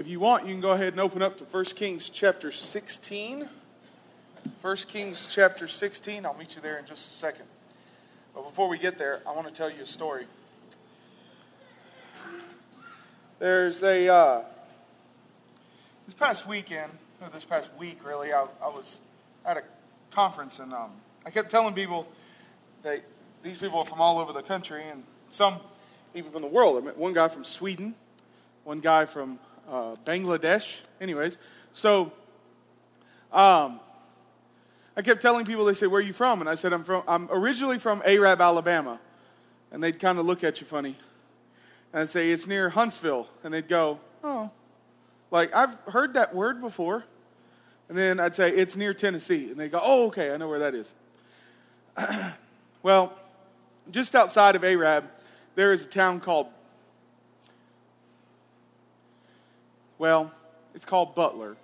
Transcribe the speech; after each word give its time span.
If 0.00 0.08
you 0.08 0.18
want, 0.18 0.46
you 0.46 0.52
can 0.52 0.62
go 0.62 0.70
ahead 0.70 0.94
and 0.94 1.00
open 1.00 1.20
up 1.20 1.36
to 1.36 1.44
1 1.44 1.64
Kings 1.76 2.08
chapter 2.08 2.50
16. 2.50 3.46
1 4.62 4.76
Kings 4.88 5.28
chapter 5.30 5.68
16. 5.68 6.24
I'll 6.24 6.32
meet 6.38 6.56
you 6.56 6.62
there 6.62 6.78
in 6.78 6.86
just 6.86 7.10
a 7.10 7.12
second. 7.12 7.44
But 8.34 8.44
before 8.44 8.70
we 8.70 8.78
get 8.78 8.96
there, 8.96 9.20
I 9.28 9.34
want 9.34 9.46
to 9.46 9.52
tell 9.52 9.70
you 9.70 9.82
a 9.82 9.86
story. 9.86 10.24
There's 13.40 13.82
a, 13.82 14.08
uh, 14.08 14.44
this 16.06 16.14
past 16.14 16.48
weekend, 16.48 16.90
or 17.20 17.28
this 17.28 17.44
past 17.44 17.70
week 17.78 17.98
really, 18.02 18.32
I, 18.32 18.46
I 18.64 18.68
was 18.68 19.00
at 19.44 19.58
a 19.58 19.62
conference 20.12 20.60
and 20.60 20.72
um, 20.72 20.92
I 21.26 21.30
kept 21.30 21.50
telling 21.50 21.74
people 21.74 22.08
that 22.84 23.02
these 23.42 23.58
people 23.58 23.80
are 23.80 23.84
from 23.84 24.00
all 24.00 24.18
over 24.18 24.32
the 24.32 24.42
country 24.42 24.82
and 24.90 25.02
some 25.28 25.56
even 26.14 26.30
from 26.30 26.40
the 26.40 26.48
world. 26.48 26.82
I 26.82 26.86
met 26.86 26.96
one 26.96 27.12
guy 27.12 27.28
from 27.28 27.44
Sweden, 27.44 27.94
one 28.64 28.80
guy 28.80 29.04
from 29.04 29.38
uh, 29.70 29.94
Bangladesh. 30.04 30.78
Anyways, 31.00 31.38
so 31.72 32.12
um, 33.32 33.80
I 34.96 35.02
kept 35.02 35.22
telling 35.22 35.46
people, 35.46 35.64
they 35.64 35.74
say, 35.74 35.86
Where 35.86 36.00
are 36.00 36.04
you 36.04 36.12
from? 36.12 36.40
And 36.40 36.50
I 36.50 36.56
said, 36.56 36.72
I'm, 36.72 36.84
from, 36.84 37.04
I'm 37.06 37.28
originally 37.30 37.78
from 37.78 38.02
Arab, 38.04 38.40
Alabama. 38.40 39.00
And 39.70 39.82
they'd 39.82 39.98
kind 39.98 40.18
of 40.18 40.26
look 40.26 40.42
at 40.42 40.60
you 40.60 40.66
funny. 40.66 40.96
And 41.92 42.02
I'd 42.02 42.08
say, 42.08 42.30
It's 42.30 42.46
near 42.46 42.68
Huntsville. 42.68 43.28
And 43.44 43.54
they'd 43.54 43.68
go, 43.68 44.00
Oh. 44.22 44.50
Like, 45.30 45.54
I've 45.54 45.72
heard 45.86 46.14
that 46.14 46.34
word 46.34 46.60
before. 46.60 47.04
And 47.88 47.96
then 47.96 48.18
I'd 48.18 48.34
say, 48.34 48.50
It's 48.50 48.76
near 48.76 48.92
Tennessee. 48.92 49.50
And 49.50 49.56
they'd 49.56 49.72
go, 49.72 49.80
Oh, 49.82 50.08
okay, 50.08 50.34
I 50.34 50.36
know 50.36 50.48
where 50.48 50.58
that 50.58 50.74
is. 50.74 50.92
well, 52.82 53.12
just 53.90 54.14
outside 54.14 54.56
of 54.56 54.64
Arab, 54.64 55.04
there 55.54 55.72
is 55.72 55.84
a 55.84 55.88
town 55.88 56.20
called 56.20 56.48
Well, 60.00 60.32
it's 60.74 60.86
called 60.86 61.14
Butler. 61.14 61.58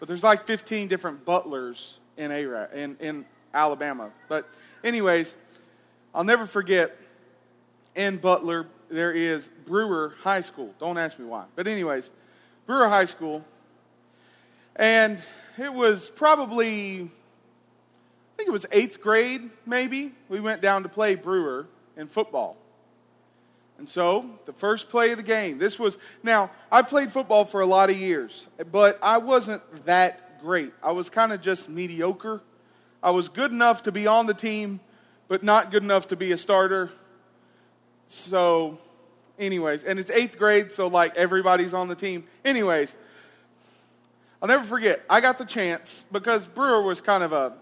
But 0.00 0.08
there's 0.08 0.22
like 0.22 0.46
15 0.46 0.88
different 0.88 1.26
butlers 1.26 1.98
in, 2.16 2.30
Arab, 2.30 2.70
in, 2.72 2.96
in 2.98 3.26
Alabama. 3.52 4.10
But, 4.26 4.48
anyways, 4.82 5.34
I'll 6.14 6.24
never 6.24 6.46
forget 6.46 6.96
in 7.94 8.16
Butler, 8.16 8.66
there 8.88 9.12
is 9.12 9.50
Brewer 9.66 10.14
High 10.22 10.40
School. 10.40 10.74
Don't 10.80 10.96
ask 10.96 11.18
me 11.18 11.26
why. 11.26 11.44
But, 11.56 11.66
anyways, 11.66 12.10
Brewer 12.64 12.88
High 12.88 13.04
School. 13.04 13.44
And 14.76 15.22
it 15.58 15.72
was 15.72 16.08
probably, 16.08 17.02
I 17.02 18.36
think 18.38 18.48
it 18.48 18.52
was 18.52 18.64
eighth 18.72 19.02
grade, 19.02 19.42
maybe. 19.66 20.12
We 20.30 20.40
went 20.40 20.62
down 20.62 20.84
to 20.84 20.88
play 20.88 21.16
Brewer 21.16 21.66
in 21.98 22.08
football. 22.08 22.56
And 23.78 23.88
so, 23.88 24.24
the 24.46 24.52
first 24.52 24.88
play 24.88 25.10
of 25.10 25.16
the 25.16 25.24
game, 25.24 25.58
this 25.58 25.78
was, 25.78 25.98
now, 26.22 26.50
I 26.70 26.82
played 26.82 27.10
football 27.10 27.44
for 27.44 27.60
a 27.60 27.66
lot 27.66 27.90
of 27.90 27.96
years, 27.96 28.46
but 28.70 28.98
I 29.02 29.18
wasn't 29.18 29.62
that 29.86 30.40
great. 30.40 30.72
I 30.82 30.92
was 30.92 31.10
kind 31.10 31.32
of 31.32 31.40
just 31.40 31.68
mediocre. 31.68 32.40
I 33.02 33.10
was 33.10 33.28
good 33.28 33.50
enough 33.50 33.82
to 33.82 33.92
be 33.92 34.06
on 34.06 34.26
the 34.26 34.34
team, 34.34 34.78
but 35.26 35.42
not 35.42 35.70
good 35.70 35.82
enough 35.82 36.06
to 36.08 36.16
be 36.16 36.30
a 36.32 36.36
starter. 36.36 36.90
So, 38.06 38.78
anyways, 39.38 39.82
and 39.84 39.98
it's 39.98 40.10
eighth 40.10 40.38
grade, 40.38 40.70
so 40.70 40.86
like 40.86 41.16
everybody's 41.16 41.74
on 41.74 41.88
the 41.88 41.96
team. 41.96 42.24
Anyways, 42.44 42.96
I'll 44.40 44.48
never 44.48 44.64
forget, 44.64 45.02
I 45.10 45.20
got 45.20 45.38
the 45.38 45.44
chance 45.44 46.04
because 46.12 46.46
Brewer 46.46 46.82
was 46.82 47.00
kind 47.00 47.24
of 47.24 47.32
a, 47.32 47.54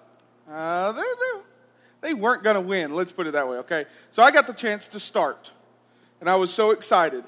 uh, 0.49 0.93
they, 0.93 1.01
they, 1.01 2.09
they 2.09 2.15
weren't 2.15 2.43
going 2.43 2.57
to 2.57 2.61
win, 2.61 2.93
let's 2.93 3.13
put 3.13 3.27
it 3.27 3.33
that 3.33 3.49
way, 3.49 3.59
okay? 3.59 3.87
So 4.11 4.23
I 4.23 4.31
got 4.31 4.47
the 4.47 4.53
chance 4.53 4.89
to 4.89 5.01
start 5.01 5.53
and 6.23 6.31
I 6.31 6.37
was 6.37 6.55
so 6.55 6.71
excited. 6.71 7.25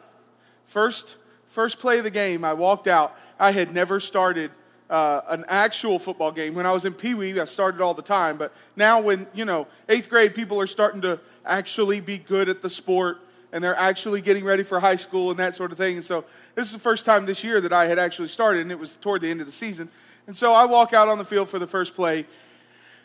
First, 0.66 1.16
first 1.48 1.80
play 1.80 1.98
of 1.98 2.04
the 2.04 2.12
game, 2.12 2.44
I 2.44 2.52
walked 2.52 2.86
out. 2.86 3.16
I 3.40 3.50
had 3.50 3.74
never 3.74 3.98
started 3.98 4.52
uh, 4.88 5.20
an 5.30 5.44
actual 5.48 5.98
football 5.98 6.30
game. 6.30 6.54
When 6.54 6.64
I 6.64 6.70
was 6.70 6.84
in 6.84 6.94
Pee 6.94 7.14
Wee, 7.14 7.40
I 7.40 7.44
started 7.44 7.80
all 7.80 7.94
the 7.94 8.02
time. 8.02 8.36
But 8.36 8.52
now, 8.76 9.00
when, 9.00 9.26
you 9.34 9.46
know, 9.46 9.66
eighth 9.88 10.08
grade, 10.08 10.32
people 10.32 10.60
are 10.60 10.68
starting 10.68 11.00
to 11.00 11.18
actually 11.44 11.98
be 11.98 12.18
good 12.18 12.48
at 12.48 12.62
the 12.62 12.70
sport 12.70 13.18
and 13.52 13.64
they're 13.64 13.74
actually 13.74 14.20
getting 14.20 14.44
ready 14.44 14.62
for 14.62 14.78
high 14.78 14.94
school 14.94 15.30
and 15.30 15.40
that 15.40 15.56
sort 15.56 15.72
of 15.72 15.76
thing. 15.76 15.96
And 15.96 16.04
so, 16.04 16.24
this 16.54 16.66
is 16.66 16.72
the 16.72 16.78
first 16.78 17.04
time 17.04 17.26
this 17.26 17.42
year 17.42 17.60
that 17.62 17.72
I 17.72 17.86
had 17.86 17.98
actually 17.98 18.28
started, 18.28 18.60
and 18.60 18.70
it 18.70 18.78
was 18.78 18.94
toward 18.94 19.22
the 19.22 19.30
end 19.30 19.40
of 19.40 19.46
the 19.46 19.52
season. 19.52 19.88
And 20.28 20.36
so, 20.36 20.52
I 20.52 20.66
walk 20.66 20.92
out 20.92 21.08
on 21.08 21.18
the 21.18 21.24
field 21.24 21.50
for 21.50 21.58
the 21.58 21.66
first 21.66 21.96
play, 21.96 22.26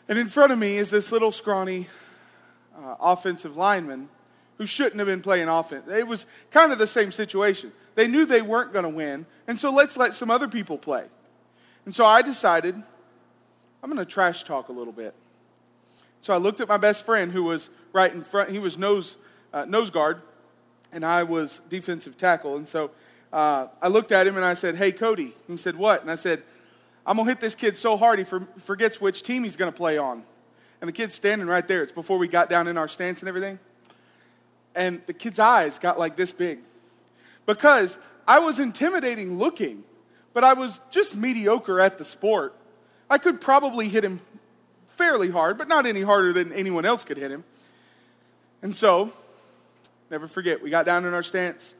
and 0.08 0.16
in 0.20 0.28
front 0.28 0.52
of 0.52 0.58
me 0.60 0.76
is 0.76 0.88
this 0.88 1.10
little 1.10 1.32
scrawny 1.32 1.88
uh, 2.78 2.94
offensive 3.00 3.56
lineman 3.56 4.08
who 4.60 4.66
shouldn't 4.66 4.96
have 4.96 5.06
been 5.06 5.22
playing 5.22 5.48
offense. 5.48 5.88
It 5.88 6.06
was 6.06 6.26
kind 6.50 6.70
of 6.70 6.76
the 6.76 6.86
same 6.86 7.10
situation. 7.10 7.72
They 7.94 8.06
knew 8.06 8.26
they 8.26 8.42
weren't 8.42 8.74
going 8.74 8.82
to 8.82 8.90
win, 8.90 9.24
and 9.48 9.58
so 9.58 9.72
let's 9.72 9.96
let 9.96 10.12
some 10.12 10.30
other 10.30 10.48
people 10.48 10.76
play. 10.76 11.06
And 11.86 11.94
so 11.94 12.04
I 12.04 12.20
decided 12.20 12.74
I'm 12.74 13.90
going 13.90 13.96
to 13.96 14.04
trash 14.04 14.44
talk 14.44 14.68
a 14.68 14.72
little 14.72 14.92
bit. 14.92 15.14
So 16.20 16.34
I 16.34 16.36
looked 16.36 16.60
at 16.60 16.68
my 16.68 16.76
best 16.76 17.06
friend 17.06 17.32
who 17.32 17.44
was 17.44 17.70
right 17.94 18.12
in 18.12 18.20
front. 18.20 18.50
He 18.50 18.58
was 18.58 18.76
nose, 18.76 19.16
uh, 19.54 19.64
nose 19.64 19.88
guard, 19.88 20.20
and 20.92 21.06
I 21.06 21.22
was 21.22 21.62
defensive 21.70 22.18
tackle. 22.18 22.58
And 22.58 22.68
so 22.68 22.90
uh, 23.32 23.68
I 23.80 23.88
looked 23.88 24.12
at 24.12 24.26
him 24.26 24.36
and 24.36 24.44
I 24.44 24.52
said, 24.52 24.76
Hey, 24.76 24.92
Cody. 24.92 25.32
And 25.48 25.56
he 25.56 25.56
said, 25.56 25.74
What? 25.74 26.02
And 26.02 26.10
I 26.10 26.16
said, 26.16 26.42
I'm 27.06 27.16
going 27.16 27.26
to 27.26 27.32
hit 27.32 27.40
this 27.40 27.54
kid 27.54 27.78
so 27.78 27.96
hard 27.96 28.18
he 28.18 28.26
for, 28.26 28.40
forgets 28.58 29.00
which 29.00 29.22
team 29.22 29.42
he's 29.42 29.56
going 29.56 29.72
to 29.72 29.76
play 29.76 29.96
on. 29.96 30.22
And 30.82 30.88
the 30.88 30.92
kid's 30.92 31.14
standing 31.14 31.48
right 31.48 31.66
there. 31.66 31.82
It's 31.82 31.92
before 31.92 32.18
we 32.18 32.28
got 32.28 32.50
down 32.50 32.68
in 32.68 32.76
our 32.76 32.88
stance 32.88 33.20
and 33.20 33.28
everything 33.30 33.58
and 34.74 35.02
the 35.06 35.12
kid's 35.12 35.38
eyes 35.38 35.78
got 35.78 35.98
like 35.98 36.16
this 36.16 36.32
big 36.32 36.60
because 37.46 37.98
I 38.26 38.38
was 38.38 38.58
intimidating 38.58 39.38
looking, 39.38 39.82
but 40.32 40.44
I 40.44 40.52
was 40.52 40.80
just 40.90 41.16
mediocre 41.16 41.80
at 41.80 41.98
the 41.98 42.04
sport. 42.04 42.54
I 43.08 43.18
could 43.18 43.40
probably 43.40 43.88
hit 43.88 44.04
him 44.04 44.20
fairly 44.86 45.30
hard, 45.30 45.58
but 45.58 45.66
not 45.66 45.86
any 45.86 46.02
harder 46.02 46.32
than 46.32 46.52
anyone 46.52 46.84
else 46.84 47.04
could 47.04 47.16
hit 47.16 47.30
him. 47.30 47.42
And 48.62 48.76
so, 48.76 49.10
never 50.10 50.28
forget, 50.28 50.62
we 50.62 50.70
got 50.70 50.86
down 50.86 51.04
in 51.04 51.14
our 51.14 51.22
stance, 51.22 51.74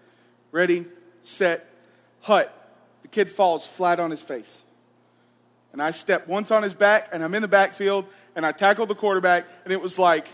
ready, 0.50 0.86
set, 1.22 1.66
hut. 2.22 2.52
The 3.02 3.08
kid 3.08 3.30
falls 3.30 3.64
flat 3.64 4.00
on 4.00 4.10
his 4.10 4.20
face. 4.20 4.62
And 5.72 5.80
I 5.80 5.92
step 5.92 6.26
once 6.26 6.50
on 6.50 6.62
his 6.62 6.74
back, 6.74 7.10
and 7.12 7.22
I'm 7.22 7.34
in 7.34 7.42
the 7.42 7.48
backfield, 7.48 8.06
and 8.34 8.44
I 8.44 8.50
tackled 8.52 8.88
the 8.88 8.94
quarterback, 8.94 9.46
and 9.64 9.72
it 9.72 9.80
was 9.80 9.98
like 9.98 10.26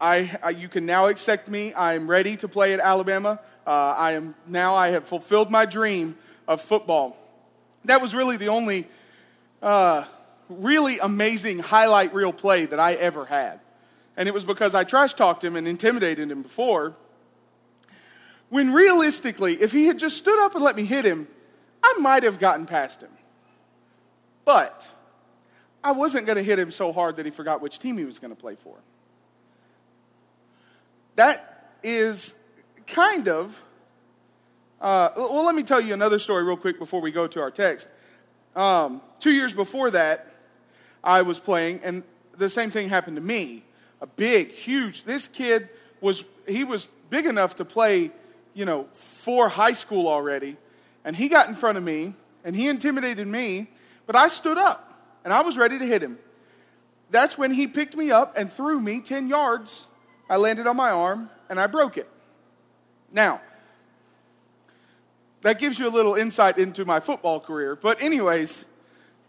I, 0.00 0.34
I, 0.42 0.50
you 0.50 0.68
can 0.68 0.86
now 0.86 1.06
accept 1.06 1.48
me. 1.48 1.74
I 1.74 1.94
am 1.94 2.08
ready 2.08 2.36
to 2.38 2.48
play 2.48 2.72
at 2.72 2.80
Alabama. 2.80 3.38
Uh, 3.66 3.94
I 3.96 4.12
am 4.12 4.34
now. 4.46 4.74
I 4.74 4.88
have 4.88 5.06
fulfilled 5.06 5.50
my 5.50 5.66
dream 5.66 6.16
of 6.48 6.62
football. 6.62 7.16
That 7.84 8.00
was 8.00 8.14
really 8.14 8.38
the 8.38 8.48
only 8.48 8.86
uh, 9.60 10.04
really 10.48 10.98
amazing 11.00 11.58
highlight 11.58 12.14
reel 12.14 12.32
play 12.32 12.64
that 12.66 12.80
I 12.80 12.94
ever 12.94 13.26
had, 13.26 13.60
and 14.16 14.26
it 14.26 14.32
was 14.32 14.44
because 14.44 14.74
I 14.74 14.84
trash 14.84 15.12
talked 15.12 15.44
him 15.44 15.56
and 15.56 15.68
intimidated 15.68 16.30
him 16.30 16.42
before. 16.42 16.96
When 18.48 18.72
realistically, 18.72 19.54
if 19.54 19.70
he 19.70 19.86
had 19.86 19.98
just 19.98 20.16
stood 20.16 20.44
up 20.44 20.54
and 20.54 20.64
let 20.64 20.76
me 20.76 20.84
hit 20.84 21.04
him, 21.04 21.28
I 21.84 21.98
might 22.00 22.24
have 22.24 22.38
gotten 22.38 22.66
past 22.66 23.02
him. 23.02 23.10
But 24.44 24.84
I 25.84 25.92
wasn't 25.92 26.26
going 26.26 26.36
to 26.36 26.42
hit 26.42 26.58
him 26.58 26.70
so 26.70 26.92
hard 26.92 27.16
that 27.16 27.26
he 27.26 27.30
forgot 27.30 27.60
which 27.60 27.78
team 27.78 27.96
he 27.96 28.04
was 28.04 28.18
going 28.18 28.32
to 28.32 28.36
play 28.36 28.56
for 28.56 28.76
that 31.20 31.74
is 31.82 32.32
kind 32.86 33.28
of, 33.28 33.62
uh, 34.80 35.10
well, 35.14 35.44
let 35.44 35.54
me 35.54 35.62
tell 35.62 35.78
you 35.78 35.92
another 35.92 36.18
story 36.18 36.44
real 36.44 36.56
quick 36.56 36.78
before 36.78 37.02
we 37.02 37.12
go 37.12 37.26
to 37.26 37.42
our 37.42 37.50
text. 37.50 37.88
Um, 38.56 39.02
two 39.18 39.30
years 39.30 39.52
before 39.52 39.90
that, 39.90 40.26
I 41.04 41.20
was 41.20 41.38
playing, 41.38 41.80
and 41.84 42.04
the 42.38 42.48
same 42.48 42.70
thing 42.70 42.88
happened 42.88 43.16
to 43.16 43.22
me. 43.22 43.64
A 44.00 44.06
big, 44.06 44.50
huge, 44.50 45.04
this 45.04 45.28
kid 45.28 45.68
was, 46.00 46.24
he 46.48 46.64
was 46.64 46.88
big 47.10 47.26
enough 47.26 47.56
to 47.56 47.66
play, 47.66 48.12
you 48.54 48.64
know, 48.64 48.84
for 48.94 49.50
high 49.50 49.72
school 49.72 50.08
already, 50.08 50.56
and 51.04 51.14
he 51.14 51.28
got 51.28 51.50
in 51.50 51.54
front 51.54 51.76
of 51.76 51.84
me, 51.84 52.14
and 52.46 52.56
he 52.56 52.66
intimidated 52.66 53.26
me, 53.26 53.68
but 54.06 54.16
I 54.16 54.28
stood 54.28 54.56
up, 54.56 54.90
and 55.24 55.34
I 55.34 55.42
was 55.42 55.58
ready 55.58 55.78
to 55.78 55.84
hit 55.84 56.00
him. 56.00 56.18
That's 57.10 57.36
when 57.36 57.52
he 57.52 57.66
picked 57.66 57.94
me 57.94 58.10
up 58.10 58.38
and 58.38 58.50
threw 58.50 58.80
me 58.80 59.02
10 59.02 59.28
yards 59.28 59.84
I 60.30 60.36
landed 60.36 60.68
on 60.68 60.76
my 60.76 60.90
arm 60.90 61.28
and 61.50 61.58
I 61.58 61.66
broke 61.66 61.98
it. 61.98 62.08
Now, 63.12 63.40
that 65.42 65.58
gives 65.58 65.78
you 65.78 65.88
a 65.88 65.90
little 65.90 66.14
insight 66.14 66.56
into 66.56 66.84
my 66.84 67.00
football 67.00 67.40
career. 67.40 67.74
But, 67.74 68.00
anyways, 68.00 68.64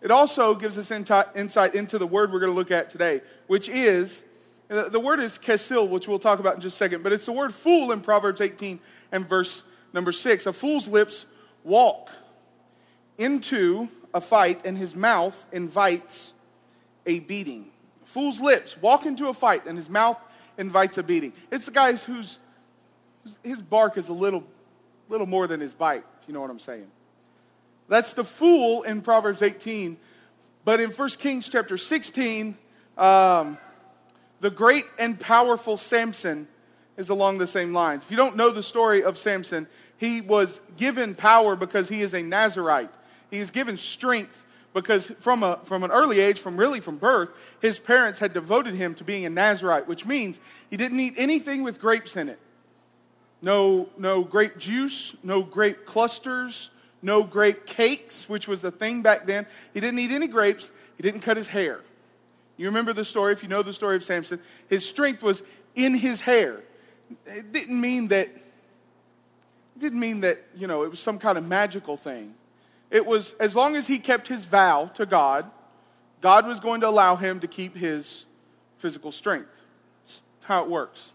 it 0.01 0.11
also 0.11 0.53
gives 0.53 0.77
us 0.77 0.91
insight 0.91 1.73
into 1.73 1.97
the 1.97 2.05
word 2.05 2.31
we're 2.31 2.39
going 2.39 2.51
to 2.51 2.55
look 2.55 2.69
at 2.69 2.91
today, 2.91 3.21
which 3.47 3.67
is 3.67 4.23
uh, 4.69 4.89
the 4.89 4.99
word 4.99 5.19
is 5.19 5.39
kesil, 5.39 5.89
which 5.89 6.07
we'll 6.07 6.19
talk 6.19 6.39
about 6.39 6.55
in 6.55 6.61
just 6.61 6.75
a 6.75 6.77
second, 6.77 7.03
but 7.03 7.11
it's 7.11 7.25
the 7.25 7.31
word 7.31 7.53
fool 7.53 7.91
in 7.91 7.99
Proverbs 7.99 8.39
18 8.39 8.79
and 9.11 9.27
verse 9.27 9.63
number 9.93 10.11
6. 10.11 10.45
A 10.45 10.53
fool's 10.53 10.87
lips 10.87 11.25
walk 11.63 12.09
into 13.17 13.89
a 14.13 14.21
fight, 14.21 14.65
and 14.65 14.77
his 14.77 14.95
mouth 14.95 15.45
invites 15.51 16.33
a 17.05 17.19
beating. 17.21 17.69
fool's 18.05 18.39
lips 18.39 18.77
walk 18.81 19.05
into 19.05 19.27
a 19.29 19.33
fight, 19.33 19.65
and 19.65 19.77
his 19.77 19.89
mouth 19.89 20.19
invites 20.61 20.97
a 20.97 21.03
beating. 21.03 21.33
It's 21.51 21.65
the 21.65 21.71
guy 21.71 21.91
whose 21.93 22.39
his 23.43 23.61
bark 23.61 23.97
is 23.97 24.07
a 24.07 24.13
little, 24.13 24.43
little 25.09 25.27
more 25.27 25.47
than 25.47 25.59
his 25.59 25.73
bite, 25.73 26.03
if 26.21 26.27
you 26.27 26.33
know 26.33 26.41
what 26.41 26.49
I'm 26.49 26.59
saying. 26.59 26.89
That's 27.87 28.13
the 28.13 28.23
fool 28.23 28.83
in 28.83 29.01
Proverbs 29.01 29.41
18. 29.41 29.97
But 30.63 30.79
in 30.79 30.91
1 30.91 31.09
Kings 31.19 31.49
chapter 31.49 31.77
16, 31.77 32.57
um, 32.97 33.57
the 34.39 34.49
great 34.49 34.85
and 34.97 35.19
powerful 35.19 35.75
Samson 35.77 36.47
is 36.97 37.09
along 37.09 37.39
the 37.39 37.47
same 37.47 37.73
lines. 37.73 38.03
If 38.03 38.11
you 38.11 38.17
don't 38.17 38.37
know 38.37 38.51
the 38.51 38.63
story 38.63 39.03
of 39.03 39.17
Samson, 39.17 39.67
he 39.97 40.21
was 40.21 40.59
given 40.77 41.15
power 41.15 41.55
because 41.55 41.89
he 41.89 42.01
is 42.01 42.13
a 42.13 42.21
Nazarite. 42.21 42.91
He 43.29 43.39
is 43.39 43.51
given 43.51 43.77
strength 43.77 44.45
because 44.73 45.07
from, 45.19 45.43
a, 45.43 45.59
from 45.63 45.83
an 45.83 45.91
early 45.91 46.19
age, 46.19 46.39
from 46.39 46.57
really 46.57 46.79
from 46.79 46.97
birth, 46.97 47.29
his 47.61 47.77
parents 47.77 48.19
had 48.19 48.33
devoted 48.33 48.73
him 48.73 48.93
to 48.95 49.03
being 49.03 49.25
a 49.25 49.29
Nazarite, 49.29 49.87
which 49.87 50.05
means 50.05 50.39
he 50.69 50.77
didn't 50.77 50.99
eat 50.99 51.15
anything 51.17 51.63
with 51.63 51.79
grapes 51.79 52.15
in 52.15 52.29
it. 52.29 52.39
No, 53.41 53.89
no 53.97 54.23
grape 54.23 54.57
juice, 54.57 55.15
no 55.23 55.41
grape 55.41 55.85
clusters, 55.85 56.69
no 57.01 57.23
grape 57.23 57.65
cakes, 57.65 58.29
which 58.29 58.47
was 58.47 58.63
a 58.63 58.71
thing 58.71 59.01
back 59.01 59.25
then. 59.25 59.47
He 59.73 59.79
didn't 59.79 59.99
eat 59.99 60.11
any 60.11 60.27
grapes. 60.27 60.69
He 60.97 61.03
didn't 61.03 61.21
cut 61.21 61.37
his 61.37 61.47
hair. 61.47 61.81
You 62.57 62.67
remember 62.67 62.93
the 62.93 63.03
story, 63.03 63.33
if 63.33 63.41
you 63.41 63.49
know 63.49 63.63
the 63.63 63.73
story 63.73 63.95
of 63.95 64.03
Samson. 64.03 64.39
His 64.69 64.87
strength 64.87 65.23
was 65.23 65.41
in 65.73 65.95
his 65.95 66.21
hair. 66.21 66.61
It 67.25 67.51
didn't 67.51 67.81
mean 67.81 68.09
that, 68.09 68.27
it 68.27 69.79
didn't 69.79 69.99
mean 69.99 70.21
that, 70.21 70.37
you 70.55 70.67
know, 70.67 70.83
it 70.83 70.91
was 70.91 70.99
some 70.99 71.17
kind 71.17 71.39
of 71.39 71.47
magical 71.47 71.97
thing. 71.97 72.35
It 72.91 73.05
was 73.05 73.33
as 73.39 73.55
long 73.55 73.75
as 73.75 73.87
he 73.87 73.97
kept 73.97 74.27
his 74.27 74.43
vow 74.43 74.85
to 74.95 75.05
God, 75.05 75.49
God 76.19 76.45
was 76.45 76.59
going 76.59 76.81
to 76.81 76.87
allow 76.87 77.15
him 77.15 77.39
to 77.39 77.47
keep 77.47 77.75
his 77.75 78.25
physical 78.77 79.11
strength. 79.11 79.59
That's 80.03 80.21
how 80.43 80.63
it 80.63 80.69
works. 80.69 81.11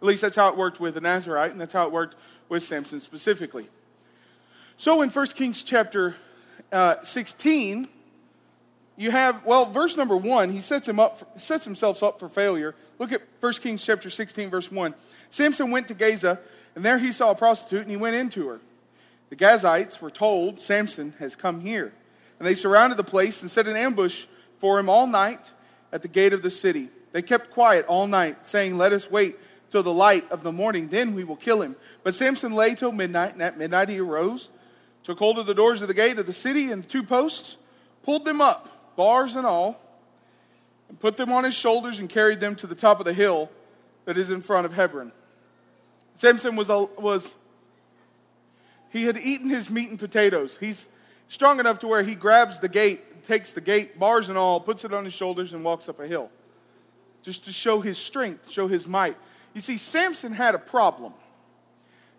At 0.00 0.06
least 0.06 0.20
that's 0.20 0.36
how 0.36 0.50
it 0.50 0.56
worked 0.56 0.78
with 0.78 0.94
the 0.94 1.00
Nazarite, 1.00 1.52
and 1.52 1.60
that's 1.60 1.72
how 1.72 1.86
it 1.86 1.92
worked 1.92 2.16
with 2.48 2.62
Samson 2.62 3.00
specifically. 3.00 3.66
So 4.76 5.02
in 5.02 5.10
1 5.10 5.26
Kings 5.28 5.62
chapter 5.64 6.14
uh, 6.70 6.96
16, 7.02 7.86
you 8.96 9.10
have, 9.10 9.44
well, 9.46 9.64
verse 9.64 9.96
number 9.96 10.16
one, 10.16 10.50
he 10.50 10.58
sets, 10.58 10.86
him 10.86 11.00
up, 11.00 11.18
for, 11.18 11.26
sets 11.38 11.64
himself 11.64 12.02
up 12.02 12.18
for 12.18 12.28
failure. 12.28 12.74
Look 12.98 13.12
at 13.12 13.22
1 13.40 13.52
Kings 13.54 13.82
chapter 13.84 14.10
16, 14.10 14.50
verse 14.50 14.70
1. 14.70 14.94
Samson 15.30 15.70
went 15.70 15.88
to 15.88 15.94
Gaza, 15.94 16.38
and 16.74 16.84
there 16.84 16.98
he 16.98 17.12
saw 17.12 17.30
a 17.30 17.34
prostitute, 17.34 17.82
and 17.82 17.90
he 17.90 17.96
went 17.96 18.16
into 18.16 18.48
her. 18.48 18.60
The 19.32 19.36
Gazites 19.36 19.98
were 19.98 20.10
told, 20.10 20.60
Samson 20.60 21.14
has 21.18 21.34
come 21.34 21.62
here. 21.62 21.90
And 22.38 22.46
they 22.46 22.54
surrounded 22.54 22.98
the 22.98 23.02
place 23.02 23.40
and 23.40 23.50
set 23.50 23.66
an 23.66 23.76
ambush 23.76 24.26
for 24.58 24.78
him 24.78 24.90
all 24.90 25.06
night 25.06 25.50
at 25.90 26.02
the 26.02 26.08
gate 26.08 26.34
of 26.34 26.42
the 26.42 26.50
city. 26.50 26.90
They 27.12 27.22
kept 27.22 27.50
quiet 27.50 27.86
all 27.86 28.06
night, 28.06 28.44
saying, 28.44 28.76
Let 28.76 28.92
us 28.92 29.10
wait 29.10 29.36
till 29.70 29.82
the 29.82 29.90
light 29.90 30.30
of 30.30 30.42
the 30.42 30.52
morning, 30.52 30.88
then 30.88 31.14
we 31.14 31.24
will 31.24 31.36
kill 31.36 31.62
him. 31.62 31.76
But 32.04 32.12
Samson 32.12 32.52
lay 32.52 32.74
till 32.74 32.92
midnight, 32.92 33.32
and 33.32 33.40
at 33.40 33.56
midnight 33.56 33.88
he 33.88 34.00
arose, 34.00 34.50
took 35.02 35.18
hold 35.18 35.38
of 35.38 35.46
the 35.46 35.54
doors 35.54 35.80
of 35.80 35.88
the 35.88 35.94
gate 35.94 36.18
of 36.18 36.26
the 36.26 36.34
city 36.34 36.70
and 36.70 36.84
the 36.84 36.88
two 36.88 37.02
posts, 37.02 37.56
pulled 38.02 38.26
them 38.26 38.42
up, 38.42 38.96
bars 38.96 39.34
and 39.34 39.46
all, 39.46 39.80
and 40.90 41.00
put 41.00 41.16
them 41.16 41.32
on 41.32 41.44
his 41.44 41.54
shoulders 41.54 42.00
and 42.00 42.10
carried 42.10 42.40
them 42.40 42.54
to 42.56 42.66
the 42.66 42.74
top 42.74 42.98
of 42.98 43.06
the 43.06 43.14
hill 43.14 43.48
that 44.04 44.18
is 44.18 44.28
in 44.28 44.42
front 44.42 44.66
of 44.66 44.74
Hebron. 44.74 45.10
Samson 46.16 46.54
was, 46.54 46.68
was 46.68 47.34
he 48.92 49.04
had 49.04 49.16
eaten 49.16 49.48
his 49.48 49.70
meat 49.70 49.88
and 49.90 49.98
potatoes. 49.98 50.58
He's 50.60 50.86
strong 51.28 51.58
enough 51.60 51.78
to 51.80 51.88
where 51.88 52.02
he 52.02 52.14
grabs 52.14 52.58
the 52.58 52.68
gate, 52.68 53.24
takes 53.24 53.52
the 53.52 53.60
gate, 53.60 53.98
bars 53.98 54.28
and 54.28 54.36
all, 54.36 54.60
puts 54.60 54.84
it 54.84 54.92
on 54.92 55.04
his 55.04 55.14
shoulders, 55.14 55.54
and 55.54 55.64
walks 55.64 55.88
up 55.88 55.98
a 55.98 56.06
hill. 56.06 56.30
Just 57.22 57.46
to 57.46 57.52
show 57.52 57.80
his 57.80 57.96
strength, 57.96 58.50
show 58.50 58.68
his 58.68 58.86
might. 58.86 59.16
You 59.54 59.60
see, 59.60 59.78
Samson 59.78 60.32
had 60.32 60.54
a 60.54 60.58
problem. 60.58 61.14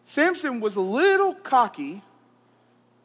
Samson 0.05 0.59
was 0.59 0.75
a 0.75 0.81
little 0.81 1.35
cocky 1.35 2.01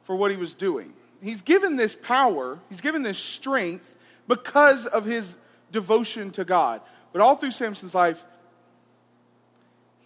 for 0.04 0.16
what 0.16 0.30
he 0.30 0.36
was 0.36 0.54
doing. 0.54 0.92
He's 1.22 1.42
given 1.42 1.76
this 1.76 1.94
power, 1.94 2.58
he's 2.68 2.80
given 2.80 3.02
this 3.02 3.18
strength 3.18 3.96
because 4.28 4.86
of 4.86 5.04
his 5.04 5.34
devotion 5.72 6.30
to 6.32 6.44
God. 6.44 6.80
But 7.12 7.20
all 7.20 7.36
through 7.36 7.50
Samson's 7.50 7.94
life, 7.94 8.24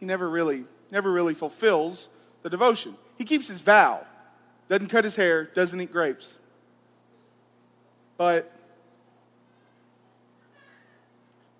he 0.01 0.07
never 0.07 0.29
really, 0.29 0.65
never 0.91 1.13
really 1.13 1.35
fulfills 1.35 2.09
the 2.43 2.51
devotion. 2.51 2.97
He 3.19 3.25
keeps 3.25 3.49
his 3.49 3.61
vow. 3.61 4.05
Doesn't 4.69 4.89
cut 4.89 5.05
his 5.05 5.15
hair, 5.15 5.45
doesn't 5.45 5.81
eat 5.81 5.93
grapes. 5.93 6.39
But 8.17 8.51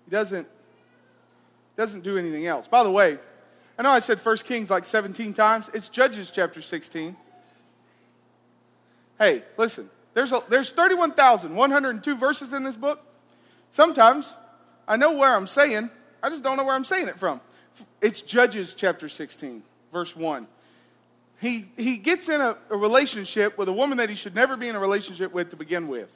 he 0.05 0.11
doesn't 0.11 0.47
doesn't 1.75 2.03
do 2.03 2.17
anything 2.17 2.45
else. 2.45 2.67
By 2.67 2.83
the 2.83 2.91
way, 2.91 3.17
I 3.77 3.83
know 3.83 3.89
I 3.89 3.99
said 3.99 4.19
1 4.19 4.37
Kings 4.37 4.69
like 4.69 4.85
17 4.85 5.33
times. 5.33 5.69
It's 5.73 5.89
Judges 5.89 6.29
chapter 6.29 6.61
16. 6.61 7.15
Hey, 9.17 9.43
listen. 9.57 9.89
There's 10.13 10.31
a, 10.31 10.41
there's 10.49 10.69
31,102 10.69 12.15
verses 12.15 12.53
in 12.53 12.63
this 12.63 12.75
book. 12.75 13.01
Sometimes 13.71 14.31
I 14.87 14.97
know 14.97 15.17
where 15.17 15.35
I'm 15.35 15.47
saying, 15.47 15.89
I 16.21 16.29
just 16.29 16.43
don't 16.43 16.57
know 16.57 16.65
where 16.65 16.75
I'm 16.75 16.83
saying 16.83 17.07
it 17.07 17.17
from. 17.17 17.41
It's 18.01 18.21
Judges 18.21 18.75
chapter 18.75 19.09
16, 19.09 19.63
verse 19.91 20.15
1 20.15 20.47
he, 21.43 21.65
he 21.75 21.97
gets 21.97 22.29
in 22.29 22.39
a, 22.39 22.55
a 22.69 22.77
relationship 22.77 23.57
with 23.57 23.67
a 23.67 23.73
woman 23.73 23.97
that 23.97 24.07
he 24.07 24.15
should 24.15 24.33
never 24.33 24.55
be 24.55 24.69
in 24.69 24.77
a 24.77 24.79
relationship 24.79 25.33
with 25.33 25.49
to 25.49 25.57
begin 25.57 25.89
with. 25.89 26.09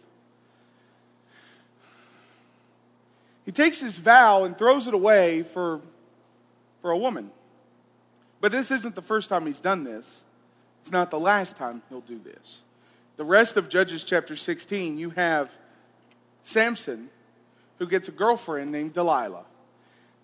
He 3.45 3.51
takes 3.51 3.77
his 3.77 3.97
vow 3.97 4.45
and 4.45 4.57
throws 4.57 4.88
it 4.88 4.94
away 4.94 5.44
for, 5.44 5.81
for 6.81 6.91
a 6.91 6.97
woman. 6.97 7.29
But 8.39 8.53
this 8.53 8.71
isn't 8.71 8.95
the 8.95 9.01
first 9.01 9.27
time 9.27 9.45
he's 9.45 9.59
done 9.59 9.83
this. 9.83 10.09
It's 10.81 10.91
not 10.91 11.12
the 11.12 11.19
last 11.19 11.57
time 11.57 11.83
he'll 11.89 12.00
do 12.00 12.19
this. 12.19 12.63
The 13.18 13.25
rest 13.25 13.57
of 13.57 13.68
Judges 13.68 14.06
chapter 14.06 14.38
16, 14.38 14.97
you 14.97 15.09
have 15.09 15.57
Samson 16.44 17.09
who 17.80 17.88
gets 17.88 18.07
a 18.07 18.12
girlfriend 18.12 18.71
named 18.71 18.94
Delilah. 18.94 19.45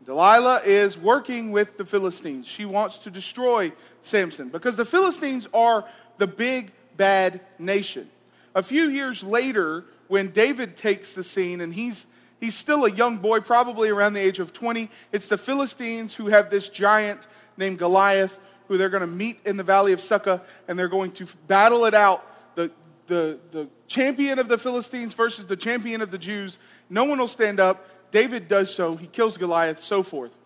Delilah 0.05 0.61
is 0.65 0.97
working 0.97 1.51
with 1.51 1.77
the 1.77 1.85
Philistines. 1.85 2.47
She 2.47 2.65
wants 2.65 2.97
to 2.99 3.11
destroy 3.11 3.71
Samson 4.01 4.49
because 4.49 4.75
the 4.75 4.85
Philistines 4.85 5.47
are 5.53 5.85
the 6.17 6.27
big 6.27 6.71
bad 6.97 7.41
nation. 7.57 8.09
A 8.55 8.63
few 8.63 8.89
years 8.89 9.23
later, 9.23 9.85
when 10.07 10.29
David 10.29 10.75
takes 10.75 11.13
the 11.13 11.23
scene 11.23 11.61
and 11.61 11.73
he's 11.73 12.05
he's 12.39 12.55
still 12.55 12.85
a 12.85 12.91
young 12.91 13.17
boy, 13.17 13.39
probably 13.39 13.89
around 13.89 14.13
the 14.13 14.19
age 14.19 14.39
of 14.39 14.51
20, 14.51 14.89
it's 15.11 15.29
the 15.29 15.37
Philistines 15.37 16.13
who 16.13 16.27
have 16.27 16.49
this 16.49 16.69
giant 16.69 17.25
named 17.57 17.79
Goliath 17.79 18.39
who 18.67 18.77
they're 18.77 18.89
going 18.89 19.01
to 19.01 19.07
meet 19.07 19.39
in 19.45 19.57
the 19.57 19.63
valley 19.63 19.93
of 19.93 19.99
Sukkah 19.99 20.43
and 20.67 20.77
they're 20.77 20.89
going 20.89 21.11
to 21.13 21.27
battle 21.47 21.85
it 21.85 21.93
out. 21.93 22.25
The, 22.55 22.71
the, 23.07 23.39
the 23.51 23.69
champion 23.87 24.39
of 24.39 24.47
the 24.47 24.57
Philistines 24.57 25.13
versus 25.13 25.45
the 25.45 25.57
champion 25.57 26.01
of 26.01 26.11
the 26.11 26.17
Jews. 26.17 26.57
No 26.89 27.05
one 27.05 27.17
will 27.17 27.27
stand 27.27 27.59
up. 27.59 27.85
David 28.13 28.47
does 28.47 28.73
so. 28.73 28.95
He 28.95 29.07
kills 29.07 29.37
Goliath, 29.37 29.79
so 29.79 30.03
forth. 30.03 30.37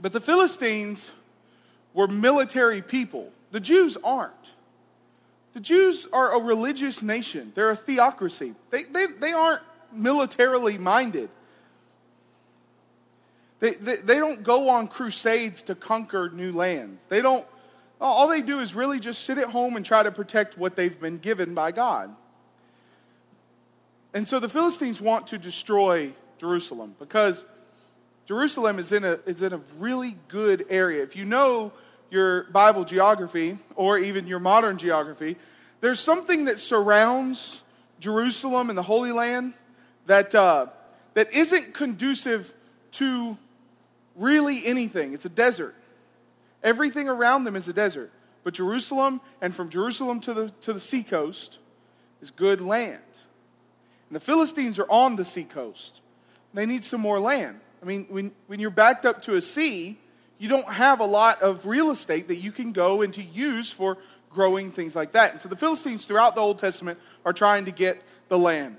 But 0.00 0.14
the 0.14 0.20
Philistines 0.20 1.10
were 1.92 2.08
military 2.08 2.80
people. 2.80 3.30
The 3.52 3.60
Jews 3.60 3.98
aren't. 4.02 4.32
The 5.52 5.60
Jews 5.60 6.08
are 6.12 6.40
a 6.40 6.42
religious 6.42 7.02
nation, 7.02 7.52
they're 7.54 7.70
a 7.70 7.76
theocracy. 7.76 8.54
They, 8.70 8.84
they, 8.84 9.06
they 9.06 9.32
aren't 9.32 9.62
militarily 9.92 10.78
minded. 10.78 11.28
They, 13.60 13.72
they, 13.72 13.96
they 13.96 14.18
don't 14.18 14.42
go 14.42 14.68
on 14.68 14.88
crusades 14.88 15.62
to 15.62 15.74
conquer 15.74 16.30
new 16.30 16.52
lands. 16.52 17.00
They 17.08 17.22
don't, 17.22 17.46
all 18.00 18.28
they 18.28 18.42
do 18.42 18.60
is 18.60 18.74
really 18.74 19.00
just 19.00 19.22
sit 19.22 19.38
at 19.38 19.48
home 19.48 19.76
and 19.76 19.84
try 19.84 20.02
to 20.02 20.10
protect 20.10 20.58
what 20.58 20.76
they've 20.76 20.98
been 20.98 21.18
given 21.18 21.54
by 21.54 21.72
God. 21.72 22.14
And 24.16 24.26
so 24.26 24.40
the 24.40 24.48
Philistines 24.48 24.98
want 24.98 25.26
to 25.26 25.36
destroy 25.36 26.10
Jerusalem 26.38 26.96
because 26.98 27.44
Jerusalem 28.24 28.78
is 28.78 28.90
in 28.90 29.04
a, 29.04 29.18
is 29.26 29.42
in 29.42 29.52
a 29.52 29.60
really 29.76 30.16
good 30.28 30.64
area. 30.70 31.02
If 31.02 31.16
you 31.16 31.26
know 31.26 31.70
your 32.10 32.44
Bible 32.44 32.86
geography 32.86 33.58
or 33.74 33.98
even 33.98 34.26
your 34.26 34.38
modern 34.38 34.78
geography, 34.78 35.36
there's 35.82 36.00
something 36.00 36.46
that 36.46 36.58
surrounds 36.58 37.60
Jerusalem 38.00 38.70
and 38.70 38.78
the 38.78 38.82
Holy 38.82 39.12
Land 39.12 39.52
that, 40.06 40.34
uh, 40.34 40.68
that 41.12 41.34
isn't 41.34 41.74
conducive 41.74 42.54
to 42.92 43.36
really 44.14 44.64
anything. 44.64 45.12
It's 45.12 45.26
a 45.26 45.28
desert. 45.28 45.74
Everything 46.62 47.10
around 47.10 47.44
them 47.44 47.54
is 47.54 47.68
a 47.68 47.74
desert. 47.74 48.10
But 48.44 48.54
Jerusalem, 48.54 49.20
and 49.42 49.54
from 49.54 49.68
Jerusalem 49.68 50.20
to 50.20 50.32
the, 50.32 50.48
to 50.62 50.72
the 50.72 50.80
seacoast, 50.80 51.58
is 52.22 52.30
good 52.30 52.62
land. 52.62 53.02
And 54.08 54.16
the 54.16 54.20
Philistines 54.20 54.78
are 54.78 54.90
on 54.90 55.16
the 55.16 55.24
seacoast. 55.24 56.00
They 56.54 56.66
need 56.66 56.84
some 56.84 57.00
more 57.00 57.18
land. 57.18 57.60
I 57.82 57.84
mean, 57.84 58.06
when, 58.08 58.32
when 58.46 58.60
you're 58.60 58.70
backed 58.70 59.04
up 59.04 59.22
to 59.22 59.36
a 59.36 59.40
sea, 59.40 59.98
you 60.38 60.48
don't 60.48 60.68
have 60.68 61.00
a 61.00 61.04
lot 61.04 61.42
of 61.42 61.66
real 61.66 61.90
estate 61.90 62.28
that 62.28 62.36
you 62.36 62.52
can 62.52 62.72
go 62.72 63.02
and 63.02 63.12
to 63.14 63.22
use 63.22 63.70
for 63.70 63.98
growing 64.30 64.70
things 64.70 64.94
like 64.94 65.12
that. 65.12 65.32
And 65.32 65.40
so 65.40 65.48
the 65.48 65.56
Philistines 65.56 66.04
throughout 66.04 66.34
the 66.34 66.40
Old 66.40 66.58
Testament 66.58 66.98
are 67.24 67.32
trying 67.32 67.64
to 67.66 67.70
get 67.70 68.02
the 68.28 68.38
land. 68.38 68.76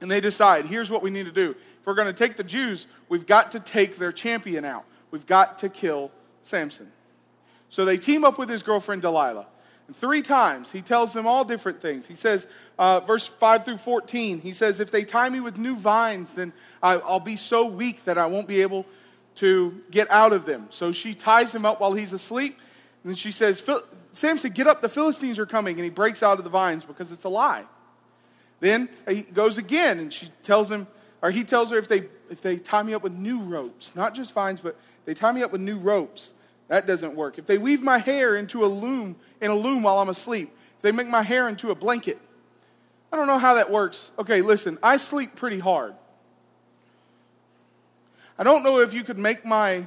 And 0.00 0.10
they 0.10 0.20
decide, 0.20 0.66
here's 0.66 0.90
what 0.90 1.02
we 1.02 1.10
need 1.10 1.26
to 1.26 1.32
do. 1.32 1.50
If 1.50 1.86
we're 1.86 1.94
going 1.94 2.12
to 2.12 2.18
take 2.18 2.36
the 2.36 2.44
Jews, 2.44 2.86
we've 3.08 3.26
got 3.26 3.50
to 3.52 3.60
take 3.60 3.96
their 3.96 4.12
champion 4.12 4.64
out. 4.64 4.84
We've 5.10 5.26
got 5.26 5.58
to 5.58 5.68
kill 5.68 6.10
Samson. 6.42 6.90
So 7.70 7.84
they 7.84 7.96
team 7.96 8.24
up 8.24 8.38
with 8.38 8.48
his 8.48 8.62
girlfriend 8.62 9.02
Delilah. 9.02 9.46
Three 9.94 10.20
times 10.20 10.70
he 10.70 10.82
tells 10.82 11.12
them 11.12 11.26
all 11.26 11.44
different 11.44 11.80
things. 11.80 12.06
He 12.06 12.14
says, 12.14 12.46
uh, 12.78 13.00
verse 13.00 13.26
5 13.26 13.64
through 13.64 13.78
14, 13.78 14.40
he 14.40 14.52
says, 14.52 14.80
If 14.80 14.90
they 14.90 15.02
tie 15.02 15.30
me 15.30 15.40
with 15.40 15.56
new 15.56 15.76
vines, 15.76 16.34
then 16.34 16.52
I, 16.82 16.96
I'll 16.96 17.20
be 17.20 17.36
so 17.36 17.66
weak 17.66 18.04
that 18.04 18.18
I 18.18 18.26
won't 18.26 18.46
be 18.46 18.60
able 18.60 18.86
to 19.36 19.80
get 19.90 20.10
out 20.10 20.32
of 20.32 20.44
them. 20.44 20.66
So 20.70 20.92
she 20.92 21.14
ties 21.14 21.54
him 21.54 21.64
up 21.64 21.80
while 21.80 21.92
he's 21.92 22.12
asleep. 22.12 22.58
And 23.02 23.10
then 23.10 23.16
she 23.16 23.32
says, 23.32 23.62
Samson, 24.12 24.50
get 24.50 24.66
up, 24.66 24.82
the 24.82 24.88
Philistines 24.88 25.38
are 25.38 25.46
coming. 25.46 25.76
And 25.76 25.84
he 25.84 25.90
breaks 25.90 26.22
out 26.22 26.38
of 26.38 26.44
the 26.44 26.50
vines 26.50 26.84
because 26.84 27.10
it's 27.10 27.24
a 27.24 27.28
lie. 27.28 27.64
Then 28.60 28.88
he 29.08 29.22
goes 29.22 29.56
again 29.56 30.00
and 30.00 30.12
she 30.12 30.28
tells 30.42 30.70
him, 30.70 30.86
or 31.22 31.30
he 31.30 31.44
tells 31.44 31.70
her, 31.70 31.78
if 31.78 31.88
they, 31.88 32.02
if 32.30 32.40
they 32.40 32.56
tie 32.56 32.82
me 32.82 32.94
up 32.94 33.02
with 33.02 33.12
new 33.12 33.40
ropes, 33.40 33.94
not 33.94 34.14
just 34.14 34.32
vines, 34.32 34.60
but 34.60 34.76
they 35.04 35.14
tie 35.14 35.32
me 35.32 35.42
up 35.42 35.52
with 35.52 35.60
new 35.60 35.78
ropes, 35.78 36.32
that 36.68 36.86
doesn't 36.86 37.14
work. 37.14 37.38
If 37.38 37.46
they 37.46 37.58
weave 37.58 37.82
my 37.82 37.98
hair 37.98 38.36
into 38.36 38.64
a 38.64 38.66
loom, 38.66 39.16
in 39.40 39.50
a 39.50 39.54
loom 39.54 39.82
while 39.82 39.98
I'm 39.98 40.08
asleep, 40.08 40.50
if 40.76 40.82
they 40.82 40.92
make 40.92 41.08
my 41.08 41.22
hair 41.22 41.48
into 41.48 41.70
a 41.70 41.74
blanket, 41.74 42.18
I 43.12 43.16
don't 43.16 43.26
know 43.26 43.38
how 43.38 43.54
that 43.54 43.70
works. 43.70 44.10
Okay, 44.18 44.42
listen, 44.42 44.78
I 44.82 44.98
sleep 44.98 45.34
pretty 45.34 45.58
hard. 45.58 45.94
I 48.38 48.44
don't 48.44 48.62
know 48.62 48.80
if 48.80 48.94
you 48.94 49.02
could 49.02 49.18
make 49.18 49.44
my 49.44 49.86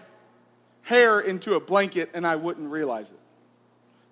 hair 0.84 1.20
into 1.20 1.54
a 1.54 1.60
blanket 1.60 2.10
and 2.14 2.26
I 2.26 2.36
wouldn't 2.36 2.70
realize 2.70 3.10
it. 3.10 3.20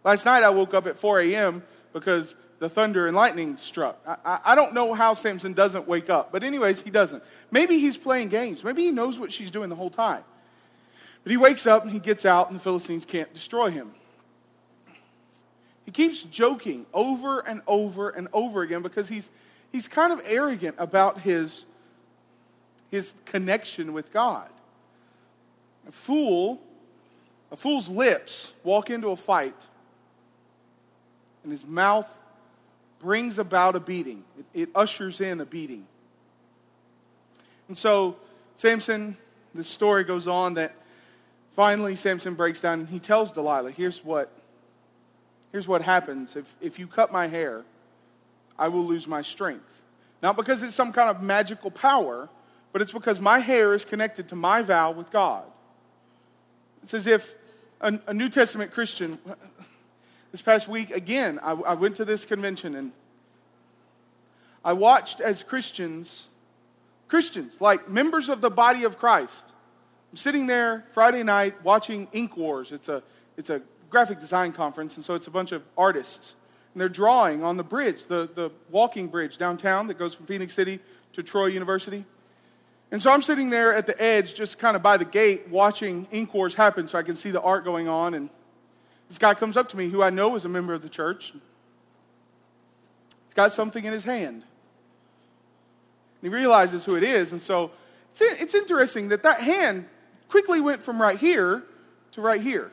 Last 0.04 0.26
night 0.26 0.44
I 0.44 0.50
woke 0.50 0.74
up 0.74 0.88
at 0.88 0.98
4 0.98 1.22
a.m. 1.22 1.64
because 1.92 2.36
the 2.60 2.70
thunder 2.70 3.08
and 3.08 3.16
lightning 3.16 3.58
struck. 3.58 4.00
I, 4.06 4.18
I, 4.24 4.40
I, 4.46 4.56
don't 4.56 4.74
know 4.74 4.94
how 4.94 5.14
Samson 5.14 5.54
doesn't 5.54 5.88
wake 5.88 6.10
up, 6.10 6.32
but 6.32 6.44
anyways, 6.44 6.82
he 6.82 6.90
doesn't. 6.90 7.24
Maybe 7.52 7.80
he's 7.80 7.98
playing 7.98 8.30
games. 8.30 8.64
Maybe 8.64 8.84
he 8.84 8.92
knows 8.92 9.18
what 9.18 9.32
she's 9.32 9.50
doing 9.50 9.70
the 9.70 9.76
whole 9.76 9.90
time. 9.90 10.24
But 11.24 11.32
he 11.32 11.38
wakes 11.38 11.68
up 11.68 11.84
and 11.84 11.92
he 11.92 12.00
gets 12.00 12.26
out, 12.26 12.50
and 12.50 12.60
the 12.60 12.64
Philistines 12.64 13.06
can't 13.06 13.34
destroy 13.34 13.70
him. 13.70 13.92
He 15.86 15.92
keeps 15.92 16.24
joking 16.24 16.86
over 16.94 17.40
and 17.40 17.62
over 17.66 18.10
and 18.10 18.28
over 18.32 18.62
again 18.62 18.82
because 18.82 19.10
he's, 19.10 19.30
he's 19.72 19.88
kind 19.88 20.14
of 20.14 20.22
arrogant 20.26 20.76
about 20.78 21.20
his, 21.20 21.66
his 22.92 23.14
connection 23.26 23.92
with 23.94 24.14
God. 24.14 24.50
A 25.88 25.92
fool, 25.92 26.62
a 27.52 27.56
fool's 27.56 27.90
lips 27.90 28.54
walk 28.64 28.92
into 28.92 29.10
a 29.10 29.16
fight, 29.16 29.56
and 31.44 31.52
his 31.52 31.66
mouth 31.66 32.16
brings 33.00 33.40
about 33.40 33.76
a 33.76 33.80
beating. 33.80 34.24
It, 34.38 34.46
it 34.54 34.70
ushers 34.76 35.20
in 35.20 35.40
a 35.40 35.46
beating. 35.46 35.88
And 37.68 37.78
so, 37.78 38.18
Samson, 38.58 39.18
this 39.56 39.68
story 39.68 40.04
goes 40.04 40.28
on 40.28 40.54
that 40.56 40.76
Finally, 41.52 41.96
Samson 41.96 42.36
breaks 42.36 42.62
down 42.62 42.82
and 42.82 42.90
he 42.90 43.00
tells 43.00 43.32
Delilah, 43.32 43.72
here's 43.72 44.04
what, 44.04 44.32
here's 45.52 45.68
what 45.68 45.82
happens. 45.82 46.36
If, 46.36 46.56
if 46.62 46.80
you 46.80 46.88
cut 46.88 47.12
my 47.12 47.28
hair, 47.28 47.66
I 48.58 48.68
will 48.68 48.86
lose 48.86 49.08
my 49.08 49.22
strength. 49.22 49.82
Not 50.22 50.36
because 50.36 50.62
it's 50.62 50.76
some 50.76 50.92
kind 50.92 51.10
of 51.10 51.24
magical 51.24 51.72
power, 51.72 52.30
but 52.72 52.82
it's 52.82 52.92
because 52.92 53.20
my 53.20 53.40
hair 53.40 53.74
is 53.74 53.86
connected 53.86 54.28
to 54.30 54.36
my 54.36 54.62
vow 54.62 54.92
with 54.92 55.12
God. 55.12 55.44
It's 56.84 56.94
as 56.94 57.08
if 57.08 57.36
a, 57.82 58.00
a 58.08 58.14
New 58.14 58.30
Testament 58.30 58.72
Christian, 58.72 59.18
this 60.32 60.42
past 60.42 60.68
week, 60.68 60.92
again, 60.92 61.40
I, 61.42 61.52
I 61.52 61.74
went 61.74 61.96
to 61.96 62.06
this 62.06 62.26
convention 62.26 62.76
and 62.76 62.92
I 64.64 64.74
watched 64.74 65.22
as 65.22 65.42
Christians, 65.42 66.28
Christians, 67.08 67.56
like 67.60 67.90
members 67.90 68.30
of 68.30 68.42
the 68.42 68.50
body 68.50 68.84
of 68.84 68.98
Christ, 68.98 69.44
I'm 70.12 70.18
sitting 70.18 70.48
there 70.48 70.86
Friday 70.94 71.24
night 71.24 71.64
watching 71.64 72.08
Ink 72.14 72.36
Wars. 72.36 72.72
It's 72.72 72.90
a, 72.90 73.04
it's 73.38 73.50
a 73.50 73.62
graphic 73.90 74.20
design 74.20 74.52
conference, 74.52 74.96
and 74.96 75.06
so 75.06 75.14
it's 75.14 75.28
a 75.28 75.32
bunch 75.32 75.52
of 75.52 75.64
artists. 75.78 76.36
And 76.74 76.82
they're 76.82 76.90
drawing 76.90 77.44
on 77.44 77.58
the 77.58 77.64
bridge, 77.64 78.06
the, 78.06 78.30
the 78.34 78.52
walking 78.72 79.08
bridge 79.08 79.38
downtown 79.38 79.88
that 79.88 80.00
goes 80.00 80.16
from 80.16 80.26
Phenix 80.26 80.54
City 80.54 80.80
to 81.14 81.22
Troy 81.22 81.48
University. 81.48 82.06
And 82.92 83.02
so 83.02 83.12
I'm 83.12 83.22
sitting 83.22 83.52
there 83.52 83.74
at 83.74 83.86
the 83.86 84.02
edge, 84.02 84.34
just 84.34 84.58
kind 84.58 84.76
of 84.76 84.82
by 84.82 84.98
the 84.98 85.06
gate, 85.06 85.48
watching 85.50 86.08
Ink 86.12 86.34
Wars 86.34 86.56
happen 86.56 86.88
so 86.88 86.98
I 86.98 87.04
can 87.04 87.16
see 87.16 87.30
the 87.30 87.42
art 87.42 87.64
going 87.64 87.88
on. 87.88 88.16
And 88.16 88.32
this 89.10 89.20
guy 89.20 89.36
comes 89.36 89.58
up 89.58 89.70
to 89.70 89.78
me, 89.78 89.90
who 89.90 90.02
I 90.02 90.10
know 90.10 90.36
is 90.36 90.44
a 90.44 90.50
member 90.50 90.74
of 90.74 90.82
the 90.82 90.90
church. 90.90 91.34
He's 91.34 93.34
got 93.36 93.54
something 93.54 93.86
in 93.86 93.94
his 93.94 94.04
hand. 94.04 94.38
And 94.38 94.44
he 96.24 96.30
realizes 96.30 96.84
who 96.84 96.96
it 96.96 97.04
is. 97.04 97.32
And 97.32 97.40
so 97.40 97.70
it's, 98.10 98.22
it's 98.22 98.56
interesting 98.56 99.10
that 99.10 99.22
that 99.22 99.40
hand 99.40 99.86
quickly 100.30 100.62
went 100.62 100.82
from 100.82 101.02
right 101.02 101.18
here 101.18 101.64
to 102.14 102.22
right 102.22 102.42
here. 102.42 102.72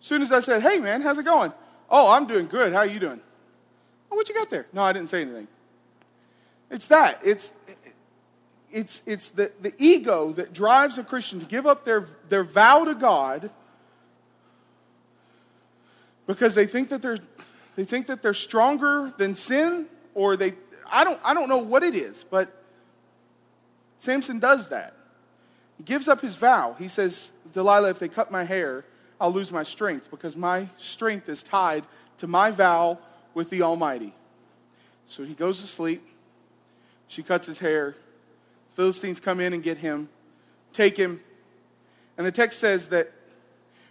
As 0.00 0.06
soon 0.06 0.22
as 0.22 0.32
I 0.32 0.40
said, 0.40 0.62
hey 0.62 0.78
man, 0.78 1.00
how's 1.00 1.18
it 1.18 1.24
going? 1.24 1.52
Oh, 1.88 2.12
I'm 2.12 2.26
doing 2.26 2.46
good. 2.46 2.72
How 2.72 2.80
are 2.80 2.86
you 2.86 3.00
doing? 3.00 3.20
Oh, 4.10 4.16
what 4.16 4.28
you 4.28 4.34
got 4.34 4.50
there? 4.50 4.66
No, 4.72 4.82
I 4.82 4.92
didn't 4.92 5.08
say 5.08 5.22
anything. 5.22 5.48
It's 6.70 6.86
that. 6.88 7.18
It's, 7.24 7.52
it's, 8.70 9.02
it's 9.06 9.30
the, 9.30 9.52
the 9.60 9.72
ego 9.78 10.30
that 10.32 10.52
drives 10.52 10.98
a 10.98 11.04
Christian 11.04 11.40
to 11.40 11.46
give 11.46 11.66
up 11.66 11.84
their, 11.84 12.06
their 12.28 12.44
vow 12.44 12.84
to 12.84 12.94
God 12.94 13.50
because 16.26 16.54
they 16.54 16.66
think 16.66 16.88
that 16.90 17.02
they're, 17.02 17.18
they 17.74 17.84
think 17.84 18.06
that 18.06 18.22
they're 18.22 18.34
stronger 18.34 19.12
than 19.16 19.34
sin 19.34 19.86
or 20.14 20.36
they, 20.36 20.52
I 20.90 21.02
don't, 21.02 21.20
I 21.24 21.34
don't 21.34 21.48
know 21.48 21.58
what 21.58 21.82
it 21.82 21.94
is, 21.94 22.24
but 22.30 22.48
Samson 23.98 24.38
does 24.38 24.68
that. 24.68 24.94
Gives 25.84 26.08
up 26.08 26.20
his 26.20 26.34
vow. 26.34 26.74
He 26.78 26.88
says, 26.88 27.30
Delilah, 27.52 27.90
if 27.90 27.98
they 27.98 28.08
cut 28.08 28.30
my 28.30 28.44
hair, 28.44 28.84
I'll 29.20 29.32
lose 29.32 29.52
my 29.52 29.62
strength 29.62 30.10
because 30.10 30.36
my 30.36 30.66
strength 30.76 31.28
is 31.28 31.42
tied 31.42 31.84
to 32.18 32.26
my 32.26 32.50
vow 32.50 32.98
with 33.34 33.50
the 33.50 33.62
Almighty. 33.62 34.14
So 35.08 35.24
he 35.24 35.34
goes 35.34 35.60
to 35.60 35.66
sleep. 35.66 36.02
She 37.08 37.22
cuts 37.22 37.46
his 37.46 37.58
hair. 37.58 37.96
Philistines 38.74 39.20
come 39.20 39.40
in 39.40 39.52
and 39.52 39.62
get 39.62 39.78
him, 39.78 40.08
take 40.72 40.96
him. 40.96 41.20
And 42.16 42.26
the 42.26 42.32
text 42.32 42.58
says 42.58 42.88
that, 42.88 43.10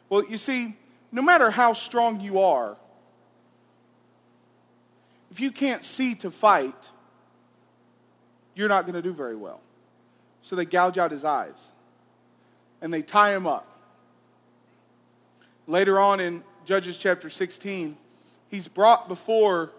well, 0.10 0.24
you 0.30 0.38
see, 0.38 0.76
no 1.12 1.22
matter 1.22 1.52
how 1.52 1.74
strong 1.74 2.22
you 2.22 2.40
are, 2.40 2.78
if 5.32 5.40
you 5.40 5.52
can't 5.52 5.84
see 5.84 6.16
to 6.16 6.32
fight, 6.32 6.76
you're 8.56 8.70
not 8.70 8.86
going 8.86 8.96
to 8.96 9.02
do 9.02 9.14
very 9.14 9.36
well. 9.36 9.62
So 10.42 10.56
they 10.56 10.66
gouge 10.66 10.98
out 10.98 11.12
his 11.12 11.24
eyes 11.24 11.72
and 12.82 12.94
they 12.94 13.02
tie 13.02 13.36
him 13.36 13.48
up. 13.48 13.66
Later 15.68 16.00
on 16.00 16.20
in 16.20 16.44
Judges 16.66 16.98
chapter 16.98 17.30
16, 17.30 17.96
he's 18.50 18.68
brought 18.68 19.08
before 19.08 19.72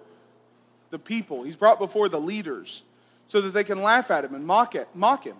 the 0.91 0.99
people, 0.99 1.43
he's 1.43 1.57
brought 1.57 1.79
before 1.79 2.09
the 2.09 2.21
leaders 2.21 2.83
so 3.29 3.41
that 3.41 3.51
they 3.51 3.65
can 3.65 3.83
laugh 3.83 4.11
at 4.11 4.25
him 4.25 4.35
and 4.35 4.45
mock, 4.45 4.75
it, 4.75 4.89
mock 4.95 5.25
him. 5.25 5.37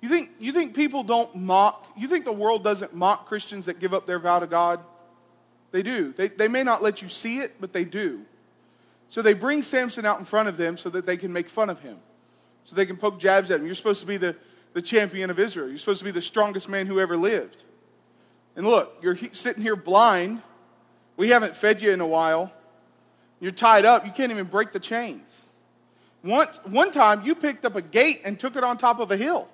You 0.00 0.08
think, 0.08 0.30
you 0.38 0.52
think 0.52 0.74
people 0.74 1.02
don't 1.02 1.34
mock, 1.34 1.90
you 1.96 2.06
think 2.06 2.24
the 2.24 2.32
world 2.32 2.62
doesn't 2.62 2.94
mock 2.94 3.26
Christians 3.26 3.64
that 3.64 3.80
give 3.80 3.92
up 3.92 4.06
their 4.06 4.18
vow 4.18 4.38
to 4.38 4.46
God? 4.46 4.80
They 5.72 5.82
do. 5.82 6.12
They, 6.12 6.28
they 6.28 6.48
may 6.48 6.62
not 6.62 6.82
let 6.82 7.02
you 7.02 7.08
see 7.08 7.38
it, 7.38 7.60
but 7.60 7.72
they 7.72 7.84
do. 7.84 8.22
So 9.08 9.22
they 9.22 9.34
bring 9.34 9.62
Samson 9.62 10.04
out 10.04 10.18
in 10.18 10.24
front 10.24 10.48
of 10.48 10.56
them 10.56 10.76
so 10.76 10.88
that 10.90 11.06
they 11.06 11.16
can 11.16 11.32
make 11.32 11.48
fun 11.48 11.70
of 11.70 11.80
him, 11.80 11.96
so 12.64 12.76
they 12.76 12.86
can 12.86 12.96
poke 12.96 13.18
jabs 13.18 13.50
at 13.50 13.60
him. 13.60 13.66
You're 13.66 13.74
supposed 13.74 14.00
to 14.00 14.06
be 14.06 14.16
the, 14.16 14.36
the 14.76 14.82
champion 14.82 15.30
of 15.30 15.38
Israel. 15.38 15.70
You're 15.70 15.78
supposed 15.78 16.00
to 16.00 16.04
be 16.04 16.10
the 16.10 16.20
strongest 16.20 16.68
man 16.68 16.86
who 16.86 17.00
ever 17.00 17.16
lived. 17.16 17.62
And 18.56 18.66
look, 18.66 18.98
you're 19.00 19.16
sitting 19.16 19.62
here 19.62 19.74
blind. 19.74 20.42
We 21.16 21.30
haven't 21.30 21.56
fed 21.56 21.80
you 21.80 21.92
in 21.92 22.02
a 22.02 22.06
while. 22.06 22.52
You're 23.40 23.52
tied 23.52 23.86
up. 23.86 24.04
You 24.04 24.12
can't 24.12 24.30
even 24.30 24.44
break 24.44 24.72
the 24.72 24.78
chains. 24.78 25.46
Once, 26.22 26.60
one 26.64 26.90
time, 26.90 27.22
you 27.24 27.34
picked 27.34 27.64
up 27.64 27.74
a 27.74 27.80
gate 27.80 28.20
and 28.26 28.38
took 28.38 28.54
it 28.54 28.64
on 28.64 28.76
top 28.76 29.00
of 29.00 29.10
a 29.10 29.16
hill. 29.16 29.48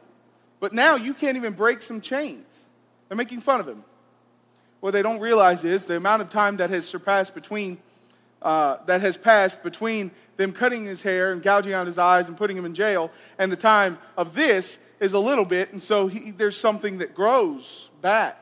But 0.59 0.73
now 0.73 0.97
you 0.97 1.15
can't 1.15 1.37
even 1.37 1.53
break 1.53 1.83
some 1.83 2.01
chains. 2.01 2.45
They're 3.09 3.17
making 3.17 3.43
fun 3.43 3.61
of 3.61 3.69
him. 3.69 3.85
What 4.81 4.91
they 4.91 5.03
don't 5.03 5.21
realize 5.21 5.63
is 5.63 5.87
the 5.87 5.99
amount 5.99 6.23
of 6.23 6.31
time 6.31 6.57
that 6.57 6.71
has 6.71 6.85
surpassed 6.85 7.33
between, 7.33 7.79
uh, 8.43 8.79
that 8.87 9.01
has 9.03 9.17
passed 9.17 9.63
between 9.63 10.11
them 10.37 10.51
cutting 10.51 10.85
his 10.85 11.01
hair 11.01 11.31
and 11.31 11.41
gouging 11.41 11.75
out 11.75 11.87
his 11.87 11.97
eyes 11.97 12.27
and 12.27 12.37
putting 12.37 12.57
him 12.57 12.65
in 12.65 12.75
jail 12.75 13.13
and 13.39 13.53
the 13.53 13.57
time 13.57 14.01
of 14.17 14.35
this 14.35 14.79
is 15.03 15.15
a 15.15 15.19
little 15.19 15.45
bit, 15.45 15.73
and 15.73 15.83
so 15.83 16.07
he, 16.07 16.31
there's 16.31 16.57
something 16.57 16.99
that 16.99 17.13
grows 17.13 17.91
back. 18.01 18.39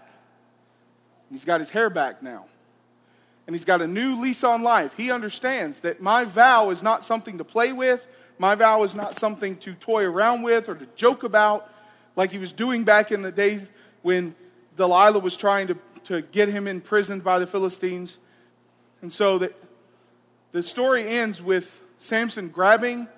He's 1.30 1.44
got 1.44 1.60
his 1.60 1.70
hair 1.70 1.88
back 1.88 2.22
now. 2.22 2.44
And 3.46 3.56
he's 3.56 3.64
got 3.64 3.80
a 3.80 3.86
new 3.86 4.20
lease 4.20 4.44
on 4.44 4.62
life. 4.62 4.94
He 4.94 5.10
understands 5.10 5.80
that 5.80 6.02
my 6.02 6.24
vow 6.24 6.68
is 6.68 6.82
not 6.82 7.02
something 7.02 7.38
to 7.38 7.44
play 7.44 7.72
with. 7.72 8.06
My 8.38 8.54
vow 8.54 8.82
is 8.82 8.94
not 8.94 9.18
something 9.18 9.56
to 9.56 9.72
toy 9.74 10.04
around 10.04 10.42
with 10.42 10.68
or 10.68 10.74
to 10.74 10.86
joke 10.96 11.24
about 11.24 11.72
like 12.14 12.30
he 12.30 12.38
was 12.38 12.52
doing 12.52 12.84
back 12.84 13.10
in 13.10 13.22
the 13.22 13.32
days 13.32 13.70
when 14.02 14.34
Delilah 14.76 15.18
was 15.18 15.36
trying 15.36 15.66
to, 15.68 15.78
to 16.04 16.20
get 16.20 16.50
him 16.50 16.66
imprisoned 16.66 17.24
by 17.24 17.38
the 17.38 17.46
Philistines. 17.46 18.18
And 19.00 19.10
so 19.10 19.38
that 19.38 19.52
the 20.52 20.62
story 20.62 21.08
ends 21.08 21.40
with 21.40 21.82
Samson 21.98 22.50
grabbing 22.50 23.08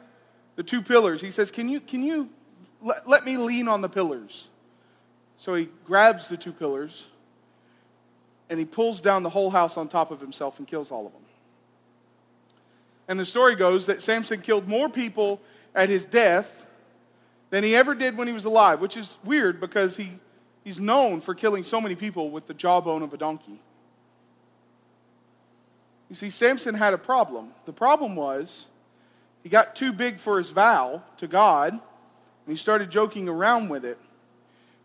the 0.54 0.62
two 0.62 0.80
pillars. 0.80 1.20
He 1.20 1.30
says, 1.30 1.50
Can 1.50 1.68
you, 1.68 1.80
can 1.80 2.04
you 2.04 2.30
let, 2.82 3.08
let 3.08 3.24
me 3.24 3.36
lean 3.36 3.68
on 3.68 3.80
the 3.80 3.88
pillars. 3.88 4.48
So 5.36 5.54
he 5.54 5.68
grabs 5.84 6.28
the 6.28 6.36
two 6.36 6.52
pillars 6.52 7.06
and 8.50 8.58
he 8.58 8.64
pulls 8.64 9.00
down 9.00 9.22
the 9.22 9.30
whole 9.30 9.50
house 9.50 9.76
on 9.76 9.88
top 9.88 10.10
of 10.10 10.20
himself 10.20 10.58
and 10.58 10.68
kills 10.68 10.90
all 10.90 11.06
of 11.06 11.12
them. 11.12 11.22
And 13.08 13.18
the 13.18 13.24
story 13.24 13.56
goes 13.56 13.86
that 13.86 14.00
Samson 14.00 14.40
killed 14.40 14.68
more 14.68 14.88
people 14.88 15.40
at 15.74 15.88
his 15.88 16.04
death 16.04 16.66
than 17.50 17.64
he 17.64 17.74
ever 17.74 17.94
did 17.94 18.16
when 18.16 18.26
he 18.26 18.32
was 18.32 18.44
alive, 18.44 18.80
which 18.80 18.96
is 18.96 19.18
weird 19.24 19.60
because 19.60 19.96
he, 19.96 20.10
he's 20.64 20.80
known 20.80 21.20
for 21.20 21.34
killing 21.34 21.64
so 21.64 21.80
many 21.80 21.94
people 21.94 22.30
with 22.30 22.46
the 22.46 22.54
jawbone 22.54 23.02
of 23.02 23.12
a 23.12 23.16
donkey. 23.16 23.60
You 26.08 26.16
see, 26.16 26.30
Samson 26.30 26.74
had 26.74 26.94
a 26.94 26.98
problem. 26.98 27.50
The 27.64 27.72
problem 27.72 28.16
was 28.16 28.66
he 29.42 29.48
got 29.48 29.74
too 29.74 29.92
big 29.92 30.18
for 30.18 30.38
his 30.38 30.50
vow 30.50 31.02
to 31.16 31.26
God, 31.26 31.80
and 32.46 32.56
he 32.56 32.60
started 32.60 32.90
joking 32.90 33.28
around 33.28 33.68
with 33.68 33.84
it. 33.84 33.98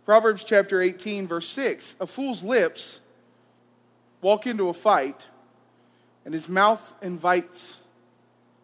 Proverbs 0.05 0.43
chapter 0.43 0.81
18, 0.81 1.27
verse 1.27 1.49
6 1.49 1.95
A 1.99 2.07
fool's 2.07 2.43
lips 2.43 2.99
walk 4.21 4.47
into 4.47 4.69
a 4.69 4.73
fight, 4.73 5.25
and 6.25 6.33
his 6.33 6.47
mouth 6.47 6.93
invites 7.01 7.75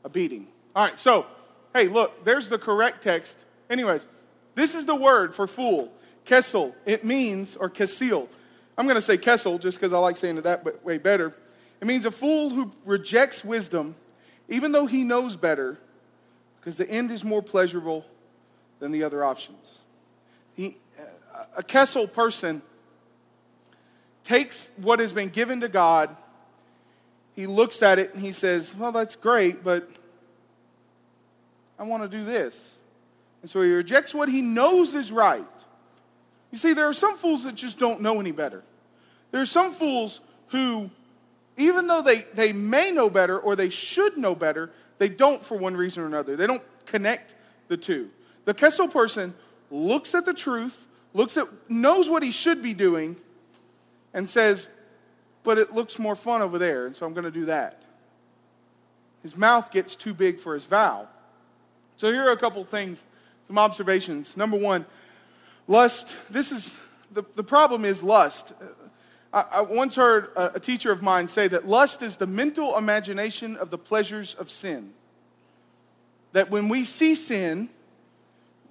a 0.03 0.09
beating. 0.09 0.47
All 0.75 0.85
right, 0.85 0.97
so, 0.97 1.25
hey, 1.73 1.87
look, 1.87 2.23
there's 2.23 2.49
the 2.49 2.57
correct 2.57 3.03
text. 3.03 3.37
Anyways, 3.69 4.07
this 4.55 4.75
is 4.75 4.85
the 4.85 4.95
word 4.95 5.35
for 5.35 5.47
fool, 5.47 5.91
kessel. 6.25 6.75
It 6.85 7.03
means, 7.03 7.55
or 7.55 7.69
kessil. 7.69 8.27
I'm 8.77 8.85
going 8.85 8.95
to 8.95 9.01
say 9.01 9.17
kessel 9.17 9.57
just 9.59 9.79
because 9.79 9.93
I 9.93 9.99
like 9.99 10.17
saying 10.17 10.37
it 10.37 10.43
that 10.45 10.83
way 10.83 10.97
better. 10.97 11.35
It 11.81 11.87
means 11.87 12.05
a 12.05 12.11
fool 12.11 12.49
who 12.49 12.71
rejects 12.85 13.43
wisdom, 13.43 13.95
even 14.47 14.71
though 14.71 14.85
he 14.85 15.03
knows 15.03 15.35
better, 15.35 15.77
because 16.59 16.75
the 16.75 16.89
end 16.89 17.11
is 17.11 17.23
more 17.23 17.41
pleasurable 17.41 18.05
than 18.83 18.91
the 18.91 19.01
other 19.01 19.23
options. 19.23 19.77
He, 20.57 20.75
a 21.57 21.63
kessel 21.63 22.05
person 22.05 22.61
takes 24.25 24.69
what 24.75 24.99
has 24.99 25.13
been 25.13 25.29
given 25.29 25.61
to 25.61 25.69
God, 25.69 26.13
he 27.33 27.47
looks 27.47 27.81
at 27.81 27.97
it 27.97 28.13
and 28.13 28.21
he 28.21 28.33
says, 28.33 28.75
Well, 28.75 28.91
that's 28.91 29.15
great, 29.15 29.63
but 29.63 29.87
I 31.79 31.83
want 31.83 32.03
to 32.03 32.09
do 32.09 32.25
this. 32.25 32.75
And 33.41 33.49
so 33.49 33.61
he 33.61 33.71
rejects 33.71 34.13
what 34.13 34.27
he 34.27 34.41
knows 34.41 34.93
is 34.93 35.13
right. 35.13 35.47
You 36.51 36.57
see, 36.57 36.73
there 36.73 36.89
are 36.89 36.93
some 36.93 37.15
fools 37.15 37.45
that 37.45 37.55
just 37.55 37.79
don't 37.79 38.01
know 38.01 38.19
any 38.19 38.33
better. 38.33 38.63
There 39.31 39.41
are 39.41 39.45
some 39.45 39.71
fools 39.71 40.19
who, 40.47 40.91
even 41.55 41.87
though 41.87 42.01
they, 42.01 42.23
they 42.33 42.51
may 42.51 42.91
know 42.91 43.09
better 43.09 43.39
or 43.39 43.55
they 43.55 43.69
should 43.69 44.17
know 44.17 44.35
better, 44.35 44.71
they 44.97 45.07
don't 45.07 45.41
for 45.41 45.57
one 45.57 45.77
reason 45.77 46.03
or 46.03 46.05
another. 46.05 46.35
They 46.35 46.47
don't 46.47 46.63
connect 46.85 47.33
the 47.69 47.77
two. 47.77 48.09
The 48.45 48.53
Kessel 48.53 48.87
person 48.87 49.33
looks 49.71 50.13
at 50.13 50.25
the 50.25 50.33
truth, 50.33 50.85
looks 51.13 51.37
at, 51.37 51.47
knows 51.69 52.09
what 52.09 52.23
he 52.23 52.31
should 52.31 52.61
be 52.61 52.73
doing, 52.73 53.15
and 54.13 54.29
says, 54.29 54.67
but 55.43 55.57
it 55.57 55.71
looks 55.71 55.99
more 55.99 56.15
fun 56.15 56.41
over 56.41 56.57
there, 56.57 56.85
and 56.85 56.95
so 56.95 57.05
I'm 57.05 57.13
going 57.13 57.25
to 57.25 57.31
do 57.31 57.45
that. 57.45 57.81
His 59.21 59.37
mouth 59.37 59.71
gets 59.71 59.95
too 59.95 60.13
big 60.13 60.39
for 60.39 60.53
his 60.53 60.63
vow. 60.63 61.07
So 61.97 62.11
here 62.11 62.23
are 62.27 62.31
a 62.31 62.37
couple 62.37 62.63
things, 62.65 63.03
some 63.47 63.57
observations. 63.57 64.35
Number 64.35 64.57
one, 64.57 64.85
lust. 65.67 66.13
This 66.29 66.51
is 66.51 66.75
the, 67.11 67.23
the 67.35 67.43
problem 67.43 67.85
is 67.85 68.03
lust. 68.03 68.53
I, 69.31 69.45
I 69.53 69.61
once 69.61 69.95
heard 69.95 70.31
a, 70.35 70.55
a 70.55 70.59
teacher 70.59 70.91
of 70.91 71.01
mine 71.01 71.27
say 71.27 71.47
that 71.47 71.65
lust 71.65 72.01
is 72.01 72.17
the 72.17 72.27
mental 72.27 72.77
imagination 72.77 73.55
of 73.57 73.69
the 73.69 73.77
pleasures 73.77 74.35
of 74.35 74.51
sin. 74.51 74.93
That 76.33 76.49
when 76.49 76.67
we 76.67 76.83
see 76.83 77.15
sin, 77.15 77.69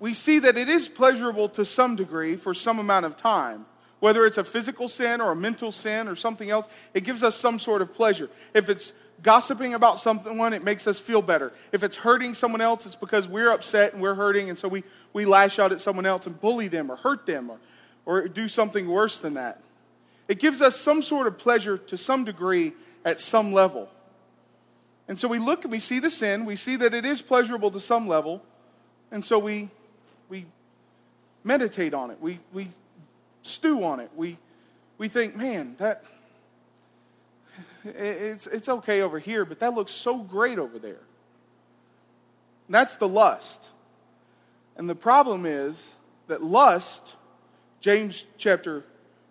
we 0.02 0.12
see 0.12 0.40
that 0.40 0.58
it 0.58 0.68
is 0.68 0.88
pleasurable 0.88 1.48
to 1.48 1.64
some 1.64 1.96
degree 1.96 2.36
for 2.36 2.52
some 2.52 2.78
amount 2.78 3.06
of 3.06 3.16
time 3.16 3.64
whether 4.02 4.26
it's 4.26 4.36
a 4.36 4.42
physical 4.42 4.88
sin 4.88 5.20
or 5.20 5.30
a 5.30 5.36
mental 5.36 5.70
sin 5.70 6.08
or 6.08 6.16
something 6.16 6.50
else, 6.50 6.66
it 6.92 7.04
gives 7.04 7.22
us 7.22 7.36
some 7.36 7.56
sort 7.60 7.80
of 7.80 7.94
pleasure. 7.94 8.28
If 8.52 8.68
it's 8.68 8.92
gossiping 9.22 9.74
about 9.74 10.00
someone, 10.00 10.52
it 10.52 10.64
makes 10.64 10.88
us 10.88 10.98
feel 10.98 11.22
better. 11.22 11.52
If 11.70 11.84
it's 11.84 11.94
hurting 11.94 12.34
someone 12.34 12.60
else, 12.60 12.84
it's 12.84 12.96
because 12.96 13.28
we're 13.28 13.50
upset 13.52 13.92
and 13.92 14.02
we're 14.02 14.16
hurting, 14.16 14.48
and 14.48 14.58
so 14.58 14.66
we, 14.66 14.82
we 15.12 15.24
lash 15.24 15.60
out 15.60 15.70
at 15.70 15.80
someone 15.80 16.04
else 16.04 16.26
and 16.26 16.38
bully 16.40 16.66
them 16.66 16.90
or 16.90 16.96
hurt 16.96 17.26
them 17.26 17.48
or, 17.48 17.60
or 18.04 18.26
do 18.26 18.48
something 18.48 18.88
worse 18.88 19.20
than 19.20 19.34
that. 19.34 19.62
It 20.26 20.40
gives 20.40 20.60
us 20.60 20.74
some 20.74 21.02
sort 21.02 21.28
of 21.28 21.38
pleasure 21.38 21.78
to 21.78 21.96
some 21.96 22.24
degree 22.24 22.72
at 23.04 23.20
some 23.20 23.52
level. 23.52 23.88
And 25.06 25.16
so 25.16 25.28
we 25.28 25.38
look 25.38 25.62
and 25.62 25.70
we 25.70 25.78
see 25.78 26.00
the 26.00 26.10
sin, 26.10 26.44
we 26.44 26.56
see 26.56 26.74
that 26.74 26.92
it 26.92 27.04
is 27.04 27.22
pleasurable 27.22 27.70
to 27.70 27.78
some 27.78 28.08
level, 28.08 28.42
and 29.12 29.24
so 29.24 29.38
we, 29.38 29.68
we 29.68 29.68
meditate 31.44 31.94
on 31.94 32.10
it. 32.10 32.18
We, 32.20 32.38
we 32.52 32.68
stew 33.42 33.82
on 33.82 34.00
it. 34.00 34.10
We, 34.14 34.38
we 34.98 35.08
think, 35.08 35.36
man, 35.36 35.76
that 35.78 36.04
it's, 37.84 38.46
it's 38.46 38.68
okay 38.68 39.02
over 39.02 39.18
here, 39.18 39.44
but 39.44 39.58
that 39.60 39.74
looks 39.74 39.92
so 39.92 40.18
great 40.18 40.58
over 40.58 40.78
there. 40.78 41.00
that's 42.68 42.96
the 42.96 43.08
lust. 43.08 43.68
And 44.76 44.88
the 44.88 44.94
problem 44.94 45.44
is 45.44 45.82
that 46.28 46.42
lust, 46.42 47.16
James 47.80 48.24
chapter 48.38 48.84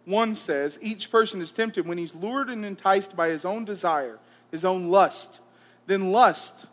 1 0.05 0.35
says, 0.35 0.77
each 0.81 1.09
person 1.09 1.41
is 1.41 1.51
tempted 1.51 1.87
when 1.87 1.97
he's 1.97 2.13
lured 2.13 2.49
and 2.49 2.65
enticed 2.65 3.15
by 3.15 3.29
his 3.29 3.45
own 3.45 3.65
desire, 3.65 4.19
his 4.51 4.65
own 4.65 4.89
lust. 4.89 5.39
Then 5.87 6.11
lust, 6.11 6.65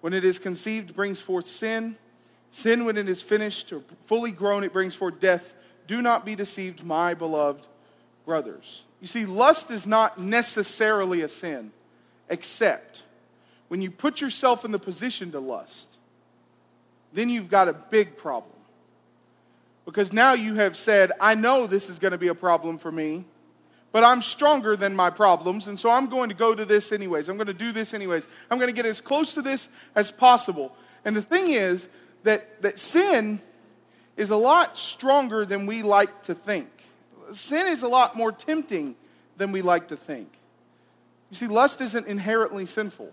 when 0.00 0.12
it 0.12 0.24
is 0.24 0.38
conceived, 0.38 0.94
brings 0.94 1.20
forth 1.20 1.46
sin. 1.46 1.96
Sin, 2.56 2.86
when 2.86 2.96
it 2.96 3.06
is 3.06 3.20
finished 3.20 3.70
or 3.70 3.82
fully 4.06 4.30
grown, 4.30 4.64
it 4.64 4.72
brings 4.72 4.94
forth 4.94 5.20
death. 5.20 5.54
Do 5.86 6.00
not 6.00 6.24
be 6.24 6.34
deceived, 6.34 6.82
my 6.82 7.12
beloved 7.12 7.68
brothers. 8.24 8.84
You 9.02 9.06
see, 9.06 9.26
lust 9.26 9.70
is 9.70 9.86
not 9.86 10.18
necessarily 10.18 11.20
a 11.20 11.28
sin, 11.28 11.70
except 12.30 13.02
when 13.68 13.82
you 13.82 13.90
put 13.90 14.22
yourself 14.22 14.64
in 14.64 14.70
the 14.70 14.78
position 14.78 15.32
to 15.32 15.38
lust, 15.38 15.98
then 17.12 17.28
you've 17.28 17.50
got 17.50 17.68
a 17.68 17.74
big 17.74 18.16
problem. 18.16 18.56
Because 19.84 20.14
now 20.14 20.32
you 20.32 20.54
have 20.54 20.76
said, 20.76 21.12
I 21.20 21.34
know 21.34 21.66
this 21.66 21.90
is 21.90 21.98
going 21.98 22.12
to 22.12 22.18
be 22.18 22.28
a 22.28 22.34
problem 22.34 22.78
for 22.78 22.90
me, 22.90 23.26
but 23.92 24.02
I'm 24.02 24.22
stronger 24.22 24.76
than 24.76 24.96
my 24.96 25.10
problems, 25.10 25.66
and 25.66 25.78
so 25.78 25.90
I'm 25.90 26.06
going 26.06 26.30
to 26.30 26.34
go 26.34 26.54
to 26.54 26.64
this 26.64 26.90
anyways. 26.90 27.28
I'm 27.28 27.36
going 27.36 27.48
to 27.48 27.52
do 27.52 27.70
this 27.70 27.92
anyways. 27.92 28.26
I'm 28.50 28.56
going 28.56 28.70
to 28.70 28.74
get 28.74 28.86
as 28.86 29.02
close 29.02 29.34
to 29.34 29.42
this 29.42 29.68
as 29.94 30.10
possible. 30.10 30.74
And 31.04 31.14
the 31.14 31.20
thing 31.20 31.50
is 31.50 31.88
that, 32.26 32.62
that 32.62 32.78
sin 32.78 33.40
is 34.16 34.30
a 34.30 34.36
lot 34.36 34.76
stronger 34.76 35.44
than 35.44 35.66
we 35.66 35.82
like 35.82 36.24
to 36.24 36.34
think. 36.34 36.68
Sin 37.32 37.66
is 37.68 37.82
a 37.82 37.88
lot 37.88 38.16
more 38.16 38.32
tempting 38.32 38.96
than 39.36 39.52
we 39.52 39.62
like 39.62 39.88
to 39.88 39.96
think. 39.96 40.28
You 41.30 41.36
see, 41.36 41.46
lust 41.46 41.80
isn't 41.80 42.06
inherently 42.06 42.66
sinful, 42.66 43.12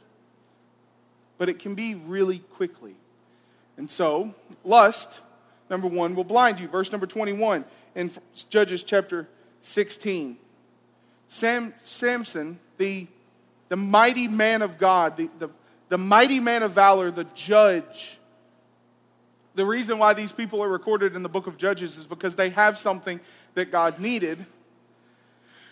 but 1.38 1.48
it 1.48 1.60
can 1.60 1.76
be 1.76 1.94
really 1.94 2.40
quickly. 2.40 2.96
And 3.78 3.88
so, 3.88 4.34
lust, 4.64 5.20
number 5.70 5.88
one, 5.88 6.16
will 6.16 6.24
blind 6.24 6.60
you. 6.60 6.68
Verse 6.68 6.92
number 6.92 7.06
21 7.06 7.66
in 7.94 8.10
Judges 8.50 8.84
chapter 8.84 9.28
16. 9.62 10.38
Sam, 11.28 11.74
Samson, 11.84 12.60
the, 12.78 13.08
the 13.70 13.76
mighty 13.76 14.28
man 14.28 14.64
of 14.64 14.80
God, 14.80 15.18
the, 15.18 15.30
the, 15.38 15.50
the 15.90 15.98
mighty 16.00 16.40
man 16.40 16.64
of 16.64 16.72
valor, 16.72 17.12
the 17.12 17.26
judge, 17.36 18.18
the 19.56 19.66
reason 19.66 20.00
why 20.00 20.14
these 20.14 20.32
people 20.32 20.62
are 20.64 20.70
recorded 20.70 21.16
in 21.16 21.24
the 21.24 21.30
book 21.30 21.48
of 21.48 21.58
Judges 21.58 21.98
is 21.98 22.08
because 22.08 22.36
they 22.36 22.50
have 22.50 22.78
something 22.78 23.20
that 23.54 23.72
God 23.72 24.00
needed. 24.00 24.46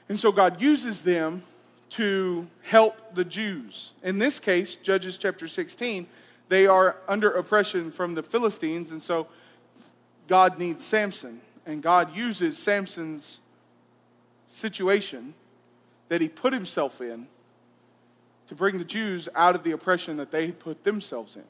And 0.08 0.20
so 0.20 0.32
God 0.32 0.62
uses 0.62 1.02
them 1.02 1.44
to 1.92 2.48
help 2.64 3.16
the 3.16 3.26
Jews. 3.26 3.92
In 4.04 4.18
this 4.18 4.40
case, 4.40 4.76
Judges 4.76 5.18
chapter 5.18 5.48
16, 5.48 6.08
they 6.50 6.68
are 6.68 6.98
under 7.08 7.32
oppression 7.32 7.92
from 7.92 8.14
the 8.14 8.24
Philistines, 8.24 8.92
and 8.92 9.02
so 9.02 9.28
God 10.28 10.58
needs 10.58 10.86
Samson. 10.86 11.42
And 11.66 11.82
God 11.82 12.16
uses 12.16 12.58
Samson's 12.58 13.40
situation 14.48 15.34
that 16.10 16.22
he 16.22 16.28
put 16.28 16.54
himself 16.54 17.02
in 17.02 17.28
to 18.48 18.56
bring 18.56 18.78
the 18.78 18.86
Jews 18.86 19.30
out 19.36 19.56
of 19.56 19.64
the 19.64 19.72
oppression 19.72 20.18
that 20.18 20.32
they 20.32 20.52
put 20.52 20.84
themselves 20.84 21.36
in. 21.36 21.44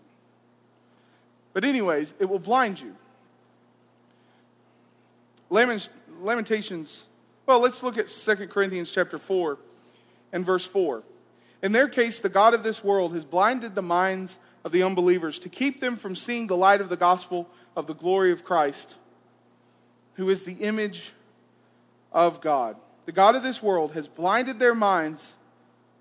But, 1.54 1.64
anyways, 1.64 2.14
it 2.20 2.26
will 2.26 2.40
blind 2.40 2.80
you. 2.80 2.96
Lamentations, 5.50 7.06
well, 7.46 7.60
let's 7.60 7.84
look 7.84 7.98
at 7.98 8.08
2 8.08 8.48
Corinthians 8.48 8.92
chapter 8.92 9.18
4 9.18 9.58
and 10.32 10.46
verse 10.46 10.64
4. 10.66 11.04
In 11.62 11.72
their 11.74 11.90
case, 11.90 12.20
the 12.20 12.30
God 12.30 12.54
of 12.54 12.64
this 12.64 12.84
world 12.84 13.14
has 13.14 13.26
blinded 13.26 13.76
the 13.76 13.82
minds 13.82 14.40
of 14.64 14.72
the 14.72 14.84
unbelievers 14.84 15.40
to 15.40 15.50
keep 15.50 15.80
them 15.80 15.96
from 15.96 16.16
seeing 16.16 16.48
the 16.48 16.56
light 16.56 16.82
of 16.82 16.90
the 16.90 16.98
gospel 16.98 17.50
of 17.76 17.88
the 17.88 17.96
glory 17.96 18.32
of 18.32 18.46
Christ, 18.46 18.96
who 20.14 20.30
is 20.30 20.44
the 20.44 20.54
image 20.54 21.12
of 22.12 22.42
God. 22.42 22.78
The 23.06 23.12
God 23.12 23.36
of 23.36 23.44
this 23.44 23.62
world 23.62 23.94
has 23.94 24.08
blinded 24.08 24.60
their 24.60 24.76
minds, 24.76 25.36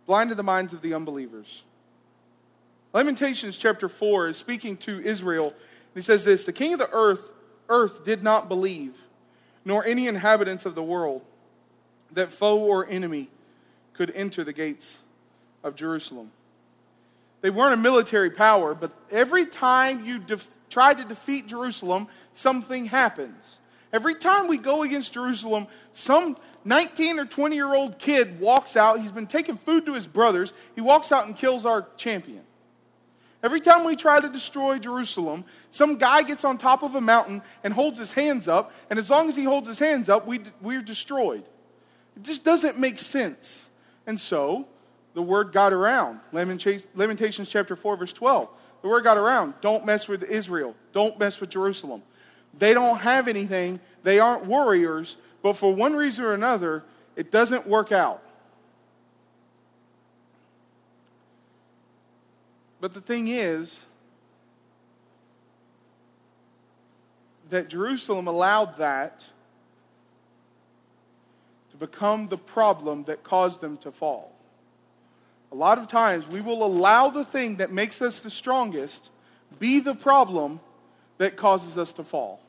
blinded 0.07 0.37
the 0.37 0.43
minds 0.43 0.73
of 0.73 0.83
the 0.83 0.95
unbelievers. 0.95 1.65
Lamentations 2.93 3.57
chapter 3.57 3.89
4 3.89 4.29
is 4.29 4.37
speaking 4.37 4.77
to 4.79 5.01
Israel. 5.01 5.55
He 5.95 6.03
says 6.03 6.25
this 6.25 6.45
The 6.45 6.53
king 6.53 6.73
of 6.73 6.79
the 6.79 6.91
earth, 6.93 7.31
earth 7.69 8.05
did 8.05 8.23
not 8.23 8.49
believe, 8.49 8.97
nor 9.65 9.85
any 9.85 10.07
inhabitants 10.09 10.67
of 10.67 10.75
the 10.75 10.83
world. 10.83 11.25
that 12.13 12.33
foe 12.33 12.59
or 12.59 12.89
enemy 12.89 13.29
could 13.93 14.11
enter 14.17 14.43
the 14.43 14.53
gates 14.53 14.99
of 15.63 15.77
Jerusalem. 15.77 16.33
They 17.41 17.51
weren't 17.51 17.75
a 17.75 17.77
military 17.77 18.31
power, 18.31 18.75
but 18.75 18.91
every 19.13 19.47
time 19.47 20.05
you 20.05 20.19
def- 20.19 20.49
try 20.69 20.93
to 20.93 21.05
defeat 21.05 21.47
Jerusalem, 21.47 22.09
something 22.35 22.87
happens. 22.87 23.59
Every 23.93 24.17
time 24.17 24.49
we 24.49 24.59
go 24.59 24.83
against 24.83 25.13
Jerusalem, 25.13 25.69
some 25.93 26.37
19 26.65 27.21
or 27.21 27.27
20 27.27 27.55
year 27.55 27.73
old 27.73 27.99
kid 27.99 28.41
walks 28.41 28.77
out. 28.77 28.99
He's 28.99 29.13
been 29.13 29.29
taking 29.29 29.57
food 29.57 29.87
to 29.87 29.95
his 29.95 30.07
brothers. 30.07 30.53
He 30.75 30.81
walks 30.81 31.13
out 31.13 31.27
and 31.27 31.37
kills 31.37 31.65
our 31.65 31.87
champion. 31.97 32.43
Every 33.43 33.61
time 33.61 33.87
we 33.87 33.97
try 33.97 34.21
to 34.21 34.29
destroy 34.29 34.79
Jerusalem, 34.79 35.45
some 35.71 35.97
guy 35.97 36.23
gets 36.23 36.45
on 36.45 36.59
top 36.59 36.83
of 36.83 36.95
a 36.95 37.01
mountain 37.01 37.41
and 37.65 37.73
holds 37.73 37.99
his 37.99 38.13
hands 38.13 38.49
up, 38.49 38.73
and 38.91 38.99
as 38.99 39.09
long 39.09 39.29
as 39.29 39.37
he 39.37 39.45
holds 39.45 39.67
his 39.67 39.79
hands 39.79 40.09
up, 40.09 40.27
we, 40.27 40.41
we're 40.61 40.83
destroyed. 40.83 41.45
It 42.17 42.23
just 42.23 42.45
doesn't 42.45 42.79
make 42.79 42.99
sense. 42.99 43.67
And 44.07 44.21
so, 44.21 44.69
the 45.15 45.23
word 45.23 45.53
got 45.53 45.73
around. 45.73 46.21
Lamentations 46.33 47.49
chapter 47.49 47.77
4, 47.77 47.97
verse 47.97 48.13
12. 48.13 48.49
The 48.83 48.89
word 48.89 49.05
got 49.05 49.17
around. 49.17 49.55
Don't 49.61 49.85
mess 49.87 50.07
with 50.07 50.23
Israel. 50.25 50.75
Don't 50.93 51.19
mess 51.19 51.41
with 51.41 51.51
Jerusalem. 51.51 52.03
They 52.59 52.75
don't 52.75 52.99
have 53.01 53.29
anything. 53.29 53.81
They 54.03 54.19
aren't 54.19 54.47
warriors. 54.47 55.17
But 55.43 55.55
for 55.55 55.75
one 55.75 55.95
reason 55.95 56.25
or 56.25 56.33
another, 56.35 56.85
it 57.17 57.31
doesn't 57.31 57.67
work 57.67 57.93
out. 57.93 58.23
But 62.81 62.95
the 62.95 63.01
thing 63.01 63.29
is 63.29 63.85
that 67.51 67.69
Jerusalem 67.69 68.27
allowed 68.27 68.79
that 68.79 69.25
to 71.73 71.77
become 71.77 72.29
the 72.29 72.39
problem 72.39 73.05
that 73.05 73.23
caused 73.23 73.61
them 73.61 73.77
to 73.79 73.91
fall. 73.91 74.33
A 75.53 75.55
lot 75.55 75.79
of 75.79 75.89
times 75.89 76.29
we 76.29 76.41
will 76.41 76.65
allow 76.65 77.09
the 77.09 77.25
thing 77.25 77.57
that 77.57 77.73
makes 77.73 78.01
us 78.01 78.21
the 78.21 78.31
strongest 78.31 79.11
be 79.59 79.81
the 79.81 79.95
problem 79.95 80.61
that 81.19 81.37
causes 81.37 81.77
us 81.77 81.93
to 81.95 82.05
fall. 82.05 82.41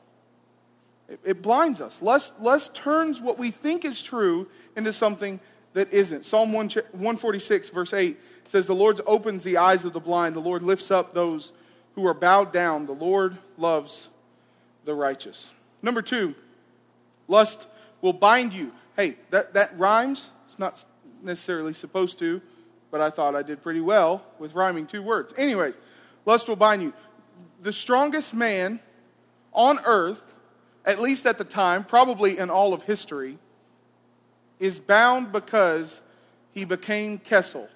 It, 1.08 1.20
it 1.24 1.42
blinds 1.42 1.80
us. 1.80 2.00
Lust, 2.00 2.40
lust 2.40 2.74
turns 2.74 3.20
what 3.20 3.38
we 3.38 3.50
think 3.50 3.84
is 3.84 4.02
true 4.02 4.48
into 4.76 4.92
something 4.92 5.40
that 5.74 5.92
isn't. 5.92 6.24
Psalm 6.24 6.52
146, 6.52 7.68
verse 7.70 7.92
8 7.92 8.18
says, 8.46 8.66
The 8.66 8.74
Lord 8.74 9.00
opens 9.06 9.42
the 9.42 9.56
eyes 9.56 9.84
of 9.84 9.92
the 9.92 10.00
blind, 10.00 10.36
the 10.36 10.40
Lord 10.40 10.62
lifts 10.62 10.90
up 10.90 11.14
those 11.14 11.52
who 11.94 12.06
are 12.06 12.14
bowed 12.14 12.52
down, 12.52 12.86
the 12.86 12.92
Lord 12.92 13.36
loves 13.56 14.08
the 14.84 14.94
righteous. 14.94 15.50
Number 15.82 16.02
two, 16.02 16.34
lust 17.28 17.66
will 18.00 18.12
bind 18.12 18.52
you. 18.52 18.72
Hey, 18.96 19.16
that, 19.30 19.54
that 19.54 19.76
rhymes. 19.78 20.30
It's 20.48 20.58
not 20.58 20.84
necessarily 21.22 21.72
supposed 21.72 22.18
to, 22.18 22.40
but 22.90 23.00
I 23.00 23.10
thought 23.10 23.34
I 23.34 23.42
did 23.42 23.62
pretty 23.62 23.80
well 23.80 24.24
with 24.38 24.54
rhyming 24.54 24.86
two 24.86 25.02
words. 25.02 25.32
Anyways, 25.36 25.78
lust 26.24 26.48
will 26.48 26.56
bind 26.56 26.82
you. 26.82 26.92
The 27.62 27.72
strongest 27.72 28.34
man 28.34 28.80
on 29.52 29.78
earth, 29.86 30.34
at 30.84 30.98
least 30.98 31.26
at 31.26 31.38
the 31.38 31.44
time, 31.44 31.84
probably 31.84 32.38
in 32.38 32.50
all 32.50 32.74
of 32.74 32.82
history, 32.82 33.38
is 34.58 34.78
bound 34.78 35.32
because 35.32 36.00
he 36.52 36.64
became 36.64 37.18
Kessel. 37.18 37.68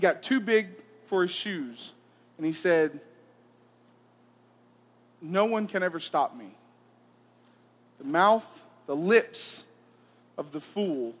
He 0.00 0.06
got 0.06 0.22
too 0.22 0.40
big 0.40 0.66
for 1.08 1.20
his 1.20 1.30
shoes. 1.30 1.92
And 2.38 2.46
he 2.46 2.52
said, 2.52 3.02
No 5.20 5.44
one 5.44 5.66
can 5.66 5.82
ever 5.82 6.00
stop 6.00 6.34
me. 6.34 6.46
The 7.98 8.06
mouth, 8.06 8.64
the 8.86 8.96
lips 8.96 9.62
of 10.38 10.52
the 10.52 10.60
fool 10.60 11.14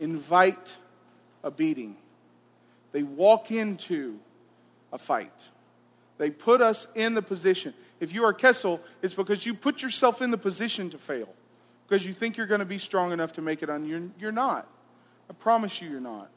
invite 0.00 0.74
a 1.44 1.50
beating. 1.50 1.98
They 2.92 3.02
walk 3.02 3.50
into 3.50 4.18
a 4.90 4.96
fight. 4.96 5.30
They 6.16 6.30
put 6.30 6.62
us 6.62 6.86
in 6.94 7.12
the 7.12 7.20
position. 7.20 7.74
If 8.00 8.14
you 8.14 8.24
are 8.24 8.32
Kessel, 8.32 8.80
it's 9.02 9.12
because 9.12 9.44
you 9.44 9.52
put 9.52 9.82
yourself 9.82 10.22
in 10.22 10.30
the 10.30 10.38
position 10.38 10.88
to 10.88 10.96
fail. 10.96 11.28
Because 11.86 12.06
you 12.06 12.14
think 12.14 12.38
you're 12.38 12.46
going 12.46 12.60
to 12.60 12.66
be 12.66 12.78
strong 12.78 13.12
enough 13.12 13.32
to 13.32 13.42
make 13.42 13.62
it 13.62 13.68
on. 13.68 13.84
You're, 13.84 14.08
you're 14.18 14.32
not. 14.32 14.66
I 15.28 15.34
promise 15.34 15.82
you, 15.82 15.90
you're 15.90 16.00
not. 16.00 16.30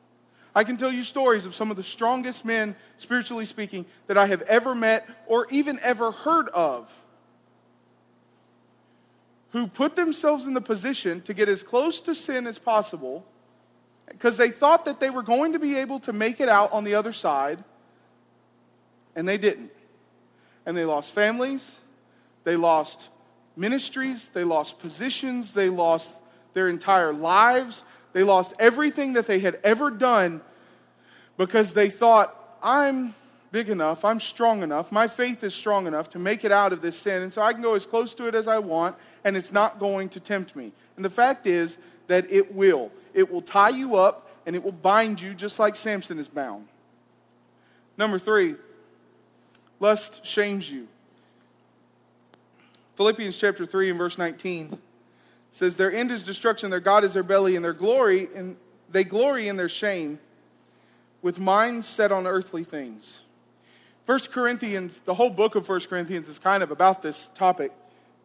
I 0.53 0.63
can 0.63 0.77
tell 0.77 0.91
you 0.91 1.03
stories 1.03 1.45
of 1.45 1.55
some 1.55 1.71
of 1.71 1.77
the 1.77 1.83
strongest 1.83 2.43
men, 2.43 2.75
spiritually 2.97 3.45
speaking, 3.45 3.85
that 4.07 4.17
I 4.17 4.25
have 4.25 4.41
ever 4.43 4.75
met 4.75 5.09
or 5.27 5.47
even 5.49 5.79
ever 5.81 6.11
heard 6.11 6.49
of 6.49 6.91
who 9.51 9.67
put 9.67 9.95
themselves 9.95 10.45
in 10.45 10.53
the 10.53 10.61
position 10.61 11.21
to 11.21 11.33
get 11.33 11.49
as 11.49 11.61
close 11.61 12.01
to 12.01 12.15
sin 12.15 12.47
as 12.47 12.57
possible 12.57 13.25
because 14.07 14.37
they 14.37 14.49
thought 14.49 14.85
that 14.85 14.99
they 14.99 15.09
were 15.09 15.23
going 15.23 15.53
to 15.53 15.59
be 15.59 15.77
able 15.77 15.99
to 15.99 16.13
make 16.13 16.39
it 16.39 16.49
out 16.49 16.71
on 16.71 16.83
the 16.83 16.95
other 16.95 17.13
side, 17.13 17.63
and 19.15 19.27
they 19.27 19.37
didn't. 19.37 19.71
And 20.65 20.75
they 20.75 20.85
lost 20.85 21.11
families, 21.11 21.79
they 22.43 22.55
lost 22.55 23.09
ministries, 23.55 24.29
they 24.29 24.43
lost 24.43 24.79
positions, 24.79 25.53
they 25.53 25.69
lost 25.69 26.11
their 26.53 26.69
entire 26.69 27.13
lives, 27.13 27.83
they 28.13 28.23
lost 28.23 28.53
everything 28.59 29.13
that 29.13 29.27
they 29.27 29.39
had 29.39 29.59
ever 29.63 29.89
done 29.89 30.41
because 31.37 31.73
they 31.73 31.89
thought, 31.89 32.35
I'm 32.61 33.13
big 33.51 33.69
enough, 33.69 34.05
I'm 34.05 34.19
strong 34.19 34.63
enough, 34.63 34.91
my 34.91 35.07
faith 35.07 35.43
is 35.43 35.53
strong 35.53 35.87
enough 35.87 36.09
to 36.11 36.19
make 36.19 36.45
it 36.45 36.51
out 36.51 36.71
of 36.71 36.81
this 36.81 36.97
sin, 36.97 37.23
and 37.23 37.33
so 37.33 37.41
I 37.41 37.53
can 37.53 37.61
go 37.61 37.75
as 37.75 37.85
close 37.85 38.13
to 38.15 38.27
it 38.27 38.35
as 38.35 38.47
I 38.47 38.59
want, 38.59 38.95
and 39.25 39.35
it's 39.35 39.51
not 39.51 39.79
going 39.79 40.09
to 40.09 40.19
tempt 40.19 40.55
me. 40.55 40.71
And 40.95 41.03
the 41.03 41.09
fact 41.09 41.47
is 41.47 41.77
that 42.07 42.31
it 42.31 42.53
will. 42.53 42.91
It 43.13 43.31
will 43.31 43.41
tie 43.41 43.69
you 43.69 43.95
up 43.95 44.29
and 44.45 44.55
it 44.55 44.63
will 44.63 44.71
bind 44.71 45.21
you 45.21 45.33
just 45.33 45.59
like 45.59 45.75
Samson 45.75 46.19
is 46.19 46.27
bound. 46.27 46.67
Number 47.97 48.19
three, 48.19 48.55
lust 49.79 50.25
shames 50.25 50.69
you. 50.69 50.87
Philippians 52.95 53.37
chapter 53.37 53.65
3 53.65 53.89
and 53.89 53.97
verse 53.97 54.17
19 54.17 54.77
says, 55.51 55.75
Their 55.75 55.91
end 55.91 56.09
is 56.11 56.23
destruction, 56.23 56.69
their 56.69 56.79
God 56.79 57.03
is 57.03 57.13
their 57.13 57.23
belly, 57.23 57.55
and 57.55 57.63
their 57.63 57.73
glory, 57.73 58.29
and 58.35 58.57
they 58.89 59.03
glory 59.03 59.47
in 59.47 59.57
their 59.57 59.69
shame, 59.69 60.19
with 61.21 61.39
minds 61.39 61.87
set 61.87 62.11
on 62.11 62.25
earthly 62.25 62.63
things. 62.63 63.21
First 64.03 64.31
Corinthians, 64.31 64.99
the 65.05 65.13
whole 65.13 65.29
book 65.29 65.55
of 65.55 65.65
First 65.65 65.89
Corinthians 65.89 66.27
is 66.27 66.39
kind 66.39 66.63
of 66.63 66.71
about 66.71 67.03
this 67.03 67.29
topic. 67.35 67.71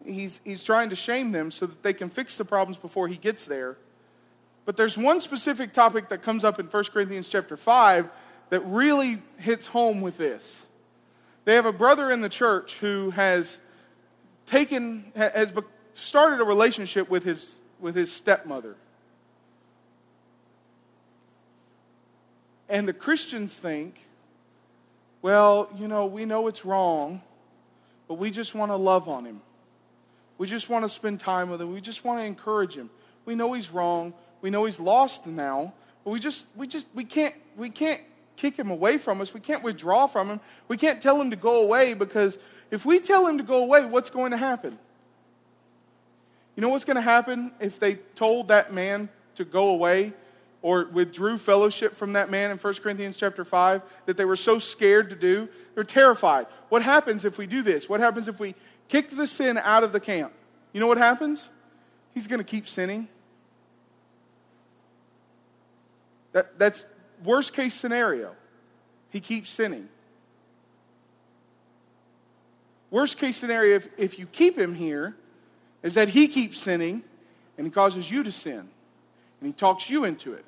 He's, 0.04 0.40
he's 0.44 0.62
trying 0.62 0.88
to 0.88 0.96
shame 0.96 1.32
them 1.32 1.50
so 1.50 1.66
that 1.66 1.82
they 1.82 1.92
can 1.92 2.08
fix 2.08 2.38
the 2.38 2.44
problems 2.44 2.78
before 2.78 3.08
he 3.08 3.16
gets 3.16 3.44
there. 3.44 3.76
But 4.64 4.76
there's 4.76 4.96
one 4.96 5.20
specific 5.20 5.72
topic 5.72 6.08
that 6.08 6.22
comes 6.22 6.44
up 6.44 6.58
in 6.58 6.66
1 6.66 6.84
Corinthians 6.84 7.28
chapter 7.28 7.56
5 7.56 8.10
that 8.50 8.60
really 8.60 9.18
hits 9.38 9.66
home 9.66 10.00
with 10.00 10.16
this. 10.16 10.64
They 11.44 11.54
have 11.54 11.66
a 11.66 11.72
brother 11.72 12.10
in 12.10 12.20
the 12.20 12.28
church 12.28 12.74
who 12.80 13.10
has 13.10 13.58
taken, 14.46 15.12
has 15.14 15.52
started 15.96 16.40
a 16.40 16.44
relationship 16.44 17.08
with 17.08 17.24
his, 17.24 17.56
with 17.80 17.94
his 17.94 18.12
stepmother. 18.12 18.76
And 22.68 22.86
the 22.86 22.92
Christians 22.92 23.54
think, 23.54 24.00
well, 25.22 25.68
you 25.76 25.88
know, 25.88 26.06
we 26.06 26.24
know 26.24 26.48
it's 26.48 26.64
wrong, 26.64 27.22
but 28.08 28.14
we 28.14 28.30
just 28.30 28.54
want 28.54 28.70
to 28.70 28.76
love 28.76 29.08
on 29.08 29.24
him. 29.24 29.40
We 30.38 30.46
just 30.46 30.68
want 30.68 30.84
to 30.84 30.88
spend 30.88 31.18
time 31.18 31.50
with 31.50 31.60
him. 31.62 31.72
We 31.72 31.80
just 31.80 32.04
want 32.04 32.20
to 32.20 32.26
encourage 32.26 32.74
him. 32.74 32.90
We 33.24 33.34
know 33.34 33.52
he's 33.54 33.70
wrong. 33.70 34.12
We 34.42 34.50
know 34.50 34.64
he's 34.66 34.78
lost 34.78 35.26
now, 35.26 35.72
but 36.04 36.10
we 36.10 36.20
just 36.20 36.46
we 36.56 36.66
just 36.66 36.86
we 36.94 37.04
can't 37.04 37.34
we 37.56 37.70
can't 37.70 38.00
kick 38.36 38.56
him 38.56 38.70
away 38.70 38.98
from 38.98 39.20
us. 39.20 39.32
We 39.32 39.40
can't 39.40 39.64
withdraw 39.64 40.06
from 40.06 40.28
him. 40.28 40.40
We 40.68 40.76
can't 40.76 41.00
tell 41.00 41.20
him 41.20 41.30
to 41.30 41.36
go 41.36 41.62
away 41.62 41.94
because 41.94 42.38
if 42.70 42.84
we 42.84 42.98
tell 42.98 43.26
him 43.26 43.38
to 43.38 43.44
go 43.44 43.64
away, 43.64 43.86
what's 43.86 44.10
going 44.10 44.32
to 44.32 44.36
happen? 44.36 44.78
You 46.56 46.62
know 46.62 46.70
what's 46.70 46.84
going 46.84 46.96
to 46.96 47.02
happen 47.02 47.52
if 47.60 47.78
they 47.78 47.96
told 48.14 48.48
that 48.48 48.72
man 48.72 49.10
to 49.34 49.44
go 49.44 49.68
away 49.68 50.14
or 50.62 50.86
withdrew 50.86 51.36
fellowship 51.36 51.94
from 51.94 52.14
that 52.14 52.30
man 52.30 52.50
in 52.50 52.56
1 52.56 52.74
Corinthians 52.76 53.16
chapter 53.16 53.44
5 53.44 54.00
that 54.06 54.16
they 54.16 54.24
were 54.24 54.36
so 54.36 54.58
scared 54.58 55.10
to 55.10 55.16
do? 55.16 55.48
They're 55.74 55.84
terrified. 55.84 56.46
What 56.70 56.82
happens 56.82 57.26
if 57.26 57.36
we 57.36 57.46
do 57.46 57.62
this? 57.62 57.88
What 57.88 58.00
happens 58.00 58.26
if 58.26 58.40
we 58.40 58.54
kick 58.88 59.10
the 59.10 59.26
sin 59.26 59.58
out 59.58 59.84
of 59.84 59.92
the 59.92 60.00
camp? 60.00 60.32
You 60.72 60.80
know 60.80 60.86
what 60.86 60.98
happens? 60.98 61.46
He's 62.14 62.26
going 62.26 62.40
to 62.40 62.44
keep 62.44 62.66
sinning. 62.66 63.06
That, 66.32 66.58
that's 66.58 66.86
worst 67.22 67.52
case 67.52 67.74
scenario. 67.74 68.34
He 69.10 69.20
keeps 69.20 69.50
sinning. 69.50 69.88
Worst 72.90 73.18
case 73.18 73.36
scenario, 73.36 73.76
if, 73.76 73.88
if 73.98 74.18
you 74.18 74.26
keep 74.26 74.56
him 74.56 74.74
here, 74.74 75.16
is 75.86 75.94
that 75.94 76.08
he 76.08 76.26
keeps 76.26 76.58
sinning 76.58 77.00
and 77.56 77.64
he 77.64 77.70
causes 77.70 78.10
you 78.10 78.24
to 78.24 78.32
sin 78.32 78.58
and 78.58 78.68
he 79.40 79.52
talks 79.52 79.88
you 79.88 80.02
into 80.02 80.32
it. 80.32 80.44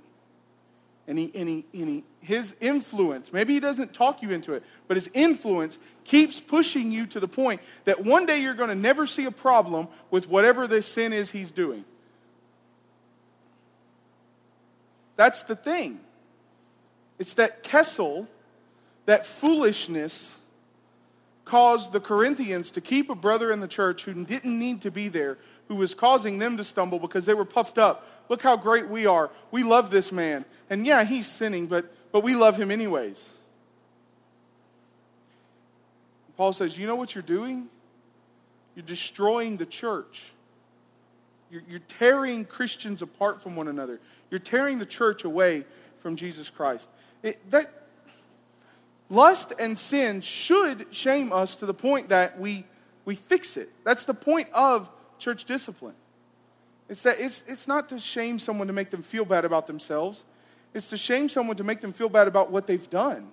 And, 1.06 1.16
he, 1.16 1.30
and, 1.32 1.48
he, 1.48 1.64
and 1.72 1.88
he, 1.88 2.04
his 2.20 2.56
influence, 2.60 3.32
maybe 3.32 3.54
he 3.54 3.60
doesn't 3.60 3.94
talk 3.94 4.20
you 4.20 4.32
into 4.32 4.54
it, 4.54 4.64
but 4.88 4.96
his 4.96 5.08
influence 5.14 5.78
keeps 6.02 6.40
pushing 6.40 6.90
you 6.90 7.06
to 7.06 7.20
the 7.20 7.28
point 7.28 7.60
that 7.84 8.04
one 8.04 8.26
day 8.26 8.42
you're 8.42 8.54
going 8.54 8.68
to 8.68 8.74
never 8.74 9.06
see 9.06 9.26
a 9.26 9.30
problem 9.30 9.86
with 10.10 10.28
whatever 10.28 10.66
this 10.66 10.86
sin 10.86 11.12
is 11.12 11.30
he's 11.30 11.52
doing. 11.52 11.84
That's 15.14 15.44
the 15.44 15.54
thing. 15.54 16.00
It's 17.20 17.34
that 17.34 17.62
Kessel, 17.62 18.26
that 19.06 19.24
foolishness, 19.24 20.36
caused 21.48 21.92
the 21.92 22.00
Corinthians 22.00 22.70
to 22.72 22.80
keep 22.80 23.08
a 23.08 23.14
brother 23.14 23.50
in 23.50 23.60
the 23.60 23.68
church 23.68 24.04
who 24.04 24.12
didn't 24.24 24.58
need 24.58 24.82
to 24.82 24.90
be 24.90 25.08
there, 25.08 25.38
who 25.68 25.76
was 25.76 25.94
causing 25.94 26.38
them 26.38 26.56
to 26.58 26.64
stumble 26.64 26.98
because 26.98 27.24
they 27.24 27.34
were 27.34 27.46
puffed 27.46 27.78
up. 27.78 28.04
Look 28.28 28.42
how 28.42 28.56
great 28.56 28.88
we 28.88 29.06
are. 29.06 29.30
We 29.50 29.64
love 29.64 29.90
this 29.90 30.12
man. 30.12 30.44
And 30.68 30.86
yeah, 30.86 31.04
he's 31.04 31.26
sinning, 31.26 31.66
but, 31.66 31.92
but 32.12 32.22
we 32.22 32.36
love 32.36 32.56
him 32.56 32.70
anyways. 32.70 33.30
Paul 36.36 36.52
says, 36.52 36.76
You 36.76 36.86
know 36.86 36.96
what 36.96 37.14
you're 37.14 37.22
doing? 37.22 37.68
You're 38.76 38.86
destroying 38.86 39.56
the 39.56 39.66
church. 39.66 40.26
You're, 41.50 41.62
you're 41.68 41.80
tearing 41.80 42.44
Christians 42.44 43.00
apart 43.00 43.42
from 43.42 43.56
one 43.56 43.68
another. 43.68 44.00
You're 44.30 44.38
tearing 44.38 44.78
the 44.78 44.86
church 44.86 45.24
away 45.24 45.64
from 46.00 46.14
Jesus 46.14 46.50
Christ. 46.50 46.88
It, 47.22 47.38
that, 47.50 47.66
lust 49.08 49.52
and 49.58 49.76
sin 49.76 50.20
should 50.20 50.86
shame 50.90 51.32
us 51.32 51.56
to 51.56 51.66
the 51.66 51.74
point 51.74 52.10
that 52.10 52.38
we, 52.38 52.64
we 53.04 53.14
fix 53.14 53.56
it. 53.56 53.70
That's 53.84 54.04
the 54.04 54.14
point 54.14 54.48
of 54.52 54.90
church 55.18 55.44
discipline. 55.44 55.94
It's, 56.88 57.02
that 57.02 57.16
it's, 57.18 57.44
it's 57.46 57.68
not 57.68 57.88
to 57.90 57.98
shame 57.98 58.38
someone 58.38 58.66
to 58.66 58.72
make 58.72 58.90
them 58.90 59.02
feel 59.02 59.24
bad 59.24 59.44
about 59.44 59.66
themselves. 59.66 60.24
It's 60.74 60.88
to 60.88 60.96
shame 60.96 61.28
someone 61.28 61.56
to 61.56 61.64
make 61.64 61.80
them 61.80 61.92
feel 61.92 62.08
bad 62.08 62.28
about 62.28 62.50
what 62.50 62.66
they've 62.66 62.88
done, 62.90 63.28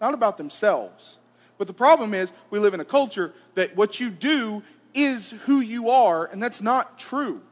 not 0.00 0.14
about 0.14 0.36
themselves. 0.36 1.18
But 1.58 1.66
the 1.66 1.74
problem 1.74 2.14
is, 2.14 2.32
we 2.50 2.58
live 2.58 2.74
in 2.74 2.80
a 2.80 2.84
culture 2.84 3.34
that 3.54 3.76
what 3.76 3.98
you 3.98 4.10
do 4.10 4.62
is 4.94 5.30
who 5.44 5.60
you 5.60 5.90
are, 5.90 6.26
and 6.26 6.42
that's 6.42 6.60
not 6.60 6.98
true. 6.98 7.42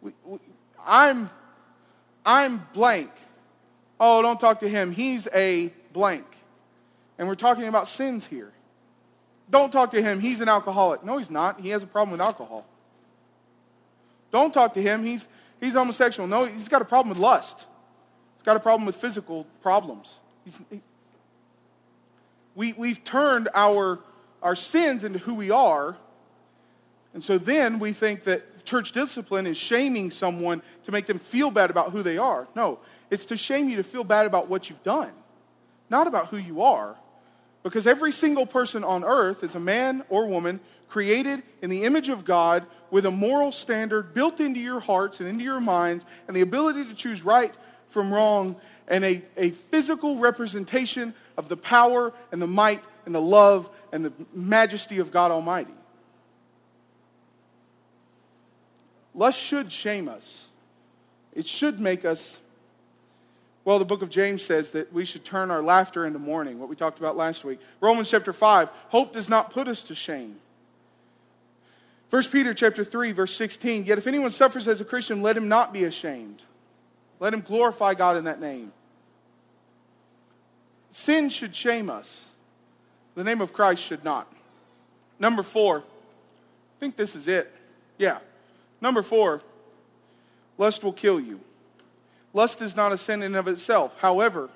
We, 0.00 0.12
we, 0.24 0.38
I'm, 0.86 1.30
I'm 2.24 2.58
blank. 2.74 3.10
Oh, 3.98 4.20
don't 4.22 4.38
talk 4.38 4.60
to 4.60 4.68
him. 4.68 4.90
He's 4.92 5.26
a 5.34 5.72
blank. 5.92 6.26
And 7.18 7.28
we're 7.28 7.34
talking 7.34 7.68
about 7.68 7.88
sins 7.88 8.26
here. 8.26 8.52
Don't 9.50 9.70
talk 9.70 9.90
to 9.92 10.02
him. 10.02 10.20
He's 10.20 10.40
an 10.40 10.48
alcoholic. 10.48 11.04
No, 11.04 11.18
he's 11.18 11.30
not. 11.30 11.60
He 11.60 11.68
has 11.70 11.82
a 11.82 11.86
problem 11.86 12.12
with 12.12 12.20
alcohol. 12.20 12.66
Don't 14.32 14.52
talk 14.52 14.74
to 14.74 14.82
him. 14.82 15.04
He's, 15.04 15.26
he's 15.60 15.74
homosexual. 15.74 16.28
No, 16.28 16.46
he's 16.46 16.68
got 16.68 16.82
a 16.82 16.84
problem 16.84 17.10
with 17.10 17.18
lust. 17.18 17.66
He's 18.36 18.44
got 18.44 18.56
a 18.56 18.60
problem 18.60 18.86
with 18.86 18.96
physical 18.96 19.46
problems. 19.62 20.14
He, 20.70 20.82
we, 22.54 22.72
we've 22.72 23.02
turned 23.04 23.48
our, 23.54 24.00
our 24.42 24.56
sins 24.56 25.04
into 25.04 25.18
who 25.18 25.34
we 25.34 25.50
are 25.50 25.96
and 27.14 27.22
so 27.22 27.38
then 27.38 27.78
we 27.78 27.92
think 27.92 28.24
that 28.24 28.64
church 28.64 28.92
discipline 28.92 29.46
is 29.46 29.56
shaming 29.56 30.10
someone 30.10 30.62
to 30.84 30.92
make 30.92 31.06
them 31.06 31.20
feel 31.20 31.50
bad 31.50 31.70
about 31.70 31.92
who 31.92 32.02
they 32.02 32.18
are. 32.18 32.48
No, 32.56 32.80
it's 33.10 33.24
to 33.26 33.36
shame 33.36 33.68
you 33.68 33.76
to 33.76 33.84
feel 33.84 34.04
bad 34.04 34.26
about 34.26 34.48
what 34.48 34.68
you've 34.68 34.82
done, 34.82 35.12
not 35.88 36.08
about 36.08 36.26
who 36.26 36.36
you 36.36 36.62
are. 36.62 36.96
Because 37.64 37.86
every 37.86 38.12
single 38.12 38.46
person 38.46 38.84
on 38.84 39.02
earth 39.02 39.42
is 39.42 39.56
a 39.56 39.60
man 39.60 40.04
or 40.08 40.28
woman 40.28 40.60
created 40.86 41.42
in 41.60 41.70
the 41.70 41.82
image 41.82 42.08
of 42.08 42.24
God 42.24 42.64
with 42.92 43.06
a 43.06 43.10
moral 43.10 43.50
standard 43.50 44.14
built 44.14 44.38
into 44.38 44.60
your 44.60 44.78
hearts 44.78 45.18
and 45.18 45.28
into 45.28 45.42
your 45.42 45.60
minds 45.60 46.06
and 46.28 46.36
the 46.36 46.42
ability 46.42 46.84
to 46.84 46.94
choose 46.94 47.24
right 47.24 47.52
from 47.88 48.12
wrong 48.12 48.54
and 48.86 49.02
a, 49.02 49.22
a 49.36 49.50
physical 49.50 50.18
representation 50.18 51.14
of 51.36 51.48
the 51.48 51.56
power 51.56 52.12
and 52.30 52.40
the 52.40 52.46
might 52.46 52.82
and 53.06 53.14
the 53.14 53.20
love 53.20 53.70
and 53.92 54.04
the 54.04 54.12
majesty 54.32 54.98
of 54.98 55.10
God 55.10 55.30
Almighty. 55.30 55.72
Lust 59.14 59.38
should 59.38 59.72
shame 59.72 60.08
us. 60.08 60.46
It 61.32 61.46
should 61.46 61.80
make 61.80 62.04
us, 62.04 62.38
well, 63.64 63.78
the 63.78 63.84
book 63.84 64.02
of 64.02 64.10
James 64.10 64.42
says 64.42 64.70
that 64.70 64.92
we 64.92 65.04
should 65.04 65.24
turn 65.24 65.50
our 65.50 65.62
laughter 65.62 66.04
into 66.04 66.18
mourning, 66.18 66.58
what 66.58 66.68
we 66.68 66.76
talked 66.76 66.98
about 66.98 67.16
last 67.16 67.44
week. 67.44 67.60
Romans 67.80 68.10
chapter 68.10 68.32
5, 68.32 68.68
hope 68.88 69.12
does 69.12 69.28
not 69.28 69.50
put 69.50 69.68
us 69.68 69.82
to 69.84 69.94
shame. 69.94 70.36
1 72.10 72.22
Peter 72.24 72.52
chapter 72.52 72.84
3, 72.84 73.12
verse 73.12 73.34
16, 73.34 73.84
yet 73.84 73.96
if 73.96 74.06
anyone 74.06 74.30
suffers 74.30 74.68
as 74.68 74.80
a 74.80 74.84
Christian, 74.84 75.22
let 75.22 75.36
him 75.36 75.48
not 75.48 75.72
be 75.72 75.84
ashamed. 75.84 76.42
Let 77.20 77.32
him 77.32 77.40
glorify 77.40 77.94
God 77.94 78.16
in 78.16 78.24
that 78.24 78.40
name. 78.40 78.72
Sin 80.90 81.30
should 81.30 81.56
shame 81.56 81.88
us. 81.88 82.24
The 83.14 83.24
name 83.24 83.40
of 83.40 83.52
Christ 83.52 83.82
should 83.82 84.04
not. 84.04 84.30
Number 85.18 85.42
four, 85.42 85.78
I 85.78 86.80
think 86.80 86.96
this 86.96 87.16
is 87.16 87.28
it. 87.28 87.52
Yeah. 87.98 88.18
Number 88.80 89.02
four, 89.02 89.40
lust 90.58 90.84
will 90.84 90.92
kill 90.92 91.18
you. 91.18 91.40
Lust 92.34 92.60
is 92.60 92.76
not 92.76 92.92
a 92.92 92.98
sin 92.98 93.22
in 93.22 93.34
of 93.34 93.48
itself. 93.48 93.98
However, 93.98 94.50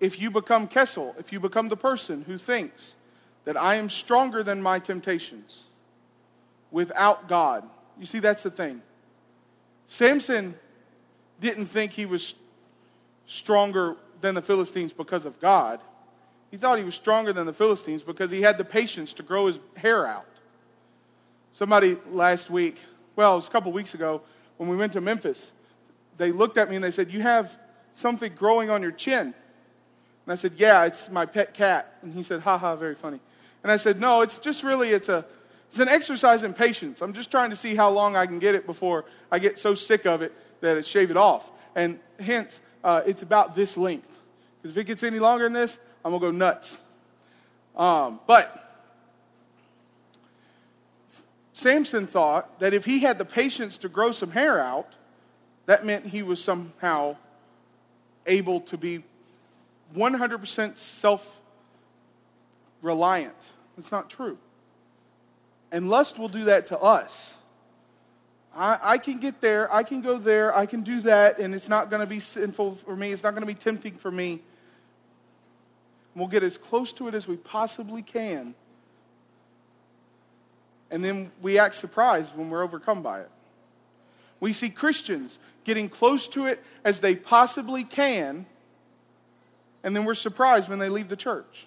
if 0.00 0.20
you 0.20 0.30
become 0.30 0.66
Kessel, 0.66 1.14
if 1.18 1.32
you 1.32 1.38
become 1.38 1.68
the 1.68 1.76
person 1.76 2.24
who 2.24 2.36
thinks 2.36 2.96
that 3.44 3.56
I 3.56 3.76
am 3.76 3.88
stronger 3.88 4.42
than 4.42 4.60
my 4.60 4.80
temptations 4.80 5.66
without 6.72 7.28
God, 7.28 7.62
you 7.98 8.04
see, 8.04 8.18
that's 8.18 8.42
the 8.42 8.50
thing. 8.50 8.82
Samson 9.86 10.56
didn't 11.38 11.66
think 11.66 11.92
he 11.92 12.06
was 12.06 12.34
stronger 13.26 13.96
than 14.20 14.34
the 14.34 14.42
Philistines 14.42 14.92
because 14.92 15.24
of 15.24 15.38
God. 15.40 15.80
He 16.50 16.56
thought 16.56 16.78
he 16.78 16.84
was 16.84 16.94
stronger 16.94 17.32
than 17.32 17.46
the 17.46 17.52
Philistines 17.52 18.02
because 18.02 18.32
he 18.32 18.42
had 18.42 18.58
the 18.58 18.64
patience 18.64 19.12
to 19.14 19.22
grow 19.22 19.46
his 19.46 19.60
hair 19.76 20.06
out. 20.06 20.26
Somebody 21.52 21.96
last 22.08 22.50
week 22.50 22.78
well, 23.16 23.32
it 23.32 23.36
was 23.36 23.48
a 23.48 23.50
couple 23.50 23.72
weeks 23.72 23.94
ago 23.94 24.20
when 24.58 24.68
we 24.68 24.76
went 24.76 24.92
to 24.92 25.00
Memphis. 25.00 25.50
They 26.18 26.32
looked 26.32 26.58
at 26.58 26.68
me 26.68 26.76
and 26.76 26.84
they 26.84 26.90
said, 26.90 27.12
You 27.12 27.20
have 27.20 27.58
something 27.92 28.32
growing 28.34 28.70
on 28.70 28.82
your 28.82 28.92
chin. 28.92 29.20
And 29.26 30.32
I 30.32 30.34
said, 30.34 30.52
Yeah, 30.56 30.84
it's 30.84 31.10
my 31.10 31.26
pet 31.26 31.54
cat. 31.54 31.94
And 32.02 32.14
he 32.14 32.22
said, 32.22 32.40
Ha 32.40 32.58
ha, 32.58 32.76
very 32.76 32.94
funny. 32.94 33.20
And 33.62 33.72
I 33.72 33.76
said, 33.76 34.00
No, 34.00 34.22
it's 34.22 34.38
just 34.38 34.62
really, 34.62 34.90
it's, 34.90 35.08
a, 35.08 35.24
it's 35.70 35.78
an 35.78 35.88
exercise 35.88 36.44
in 36.44 36.52
patience. 36.52 37.02
I'm 37.02 37.12
just 37.12 37.30
trying 37.30 37.50
to 37.50 37.56
see 37.56 37.74
how 37.74 37.90
long 37.90 38.16
I 38.16 38.26
can 38.26 38.38
get 38.38 38.54
it 38.54 38.66
before 38.66 39.04
I 39.30 39.38
get 39.38 39.58
so 39.58 39.74
sick 39.74 40.06
of 40.06 40.22
it 40.22 40.32
that 40.60 40.76
I 40.76 40.80
shave 40.82 41.10
it 41.10 41.16
off. 41.16 41.50
And 41.74 42.00
hence, 42.18 42.60
uh, 42.82 43.02
it's 43.06 43.22
about 43.22 43.54
this 43.54 43.76
length. 43.76 44.16
Because 44.62 44.76
if 44.76 44.80
it 44.80 44.86
gets 44.86 45.02
any 45.02 45.18
longer 45.18 45.44
than 45.44 45.52
this, 45.52 45.78
I'm 46.04 46.12
going 46.12 46.20
to 46.20 46.26
go 46.28 46.32
nuts. 46.32 46.80
Um, 47.76 48.20
but 48.26 48.62
Samson 51.52 52.06
thought 52.06 52.60
that 52.60 52.74
if 52.74 52.84
he 52.84 53.00
had 53.00 53.18
the 53.18 53.24
patience 53.24 53.78
to 53.78 53.88
grow 53.88 54.12
some 54.12 54.30
hair 54.30 54.60
out, 54.60 54.94
that 55.66 55.84
meant 55.84 56.04
he 56.04 56.22
was 56.22 56.42
somehow 56.42 57.16
able 58.26 58.60
to 58.60 58.78
be 58.78 59.04
100% 59.94 60.76
self 60.76 61.40
reliant. 62.82 63.34
It's 63.78 63.92
not 63.92 64.10
true. 64.10 64.38
And 65.72 65.88
lust 65.88 66.18
will 66.18 66.28
do 66.28 66.44
that 66.44 66.66
to 66.66 66.78
us. 66.78 67.36
I, 68.54 68.78
I, 68.82 68.98
can 68.98 69.18
get 69.18 69.40
there, 69.40 69.72
I 69.72 69.82
can 69.82 70.00
go 70.00 70.16
there, 70.16 70.56
I 70.56 70.64
can 70.64 70.80
do 70.82 71.00
that, 71.02 71.38
and 71.38 71.54
it's 71.54 71.68
not 71.68 71.90
going 71.90 72.00
to 72.00 72.08
be 72.08 72.20
sinful 72.20 72.76
for 72.76 72.96
me, 72.96 73.12
it's 73.12 73.22
not 73.22 73.32
going 73.32 73.42
to 73.42 73.46
be 73.46 73.54
tempting 73.54 73.92
for 73.92 74.10
me. 74.10 74.40
We'll 76.14 76.28
get 76.28 76.42
as 76.42 76.56
close 76.56 76.92
to 76.94 77.08
it 77.08 77.14
as 77.14 77.28
we 77.28 77.36
possibly 77.36 78.00
can 78.00 78.54
and 80.90 81.04
then 81.04 81.30
we 81.42 81.58
act 81.58 81.74
surprised 81.74 82.36
when 82.36 82.50
we're 82.50 82.62
overcome 82.62 83.02
by 83.02 83.20
it. 83.20 83.30
We 84.40 84.52
see 84.52 84.70
Christians 84.70 85.38
getting 85.64 85.88
close 85.88 86.28
to 86.28 86.46
it 86.46 86.62
as 86.84 87.00
they 87.00 87.16
possibly 87.16 87.84
can, 87.84 88.46
and 89.82 89.94
then 89.94 90.04
we're 90.04 90.14
surprised 90.14 90.68
when 90.68 90.78
they 90.78 90.88
leave 90.88 91.08
the 91.08 91.16
church. 91.16 91.66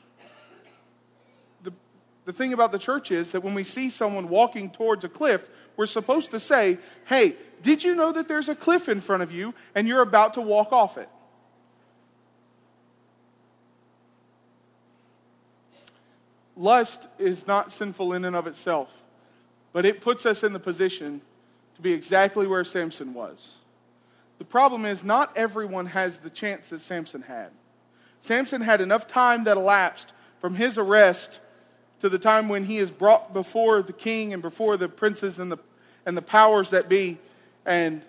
The, 1.63 1.73
the 2.25 2.33
thing 2.33 2.53
about 2.53 2.71
the 2.71 2.79
church 2.79 3.11
is 3.11 3.31
that 3.31 3.43
when 3.43 3.53
we 3.53 3.63
see 3.63 3.89
someone 3.89 4.29
walking 4.29 4.69
towards 4.69 5.03
a 5.03 5.09
cliff, 5.09 5.49
we're 5.77 5.85
supposed 5.85 6.31
to 6.31 6.39
say, 6.39 6.77
Hey, 7.07 7.35
did 7.61 7.83
you 7.83 7.95
know 7.95 8.11
that 8.11 8.27
there's 8.27 8.49
a 8.49 8.55
cliff 8.55 8.89
in 8.89 9.01
front 9.01 9.23
of 9.23 9.31
you 9.31 9.53
and 9.75 9.87
you're 9.87 10.01
about 10.01 10.33
to 10.35 10.41
walk 10.41 10.73
off 10.73 10.97
it? 10.97 11.07
Lust 16.59 17.07
is 17.17 17.47
not 17.47 17.71
sinful 17.71 18.11
in 18.11 18.25
and 18.25 18.35
of 18.35 18.45
itself. 18.45 19.01
But 19.71 19.85
it 19.85 20.01
puts 20.01 20.25
us 20.25 20.43
in 20.43 20.51
the 20.51 20.59
position 20.59 21.21
to 21.79 21.83
be 21.83 21.93
exactly 21.93 22.45
where 22.45 22.65
Samson 22.65 23.13
was. 23.13 23.53
The 24.37 24.43
problem 24.43 24.83
is, 24.85 25.01
not 25.01 25.37
everyone 25.37 25.85
has 25.85 26.17
the 26.17 26.29
chance 26.29 26.69
that 26.69 26.81
Samson 26.81 27.21
had. 27.21 27.51
Samson 28.19 28.59
had 28.59 28.81
enough 28.81 29.07
time 29.07 29.45
that 29.45 29.55
elapsed 29.55 30.11
from 30.39 30.55
his 30.55 30.77
arrest 30.77 31.39
to 32.01 32.09
the 32.09 32.19
time 32.19 32.49
when 32.49 32.65
he 32.65 32.79
is 32.79 32.91
brought 32.91 33.33
before 33.33 33.81
the 33.81 33.93
king 33.93 34.33
and 34.33 34.41
before 34.41 34.75
the 34.75 34.89
princes 34.89 35.39
and 35.39 35.49
the, 35.49 35.57
and 36.05 36.17
the 36.17 36.21
powers 36.21 36.69
that 36.71 36.89
be, 36.89 37.17
and 37.65 38.01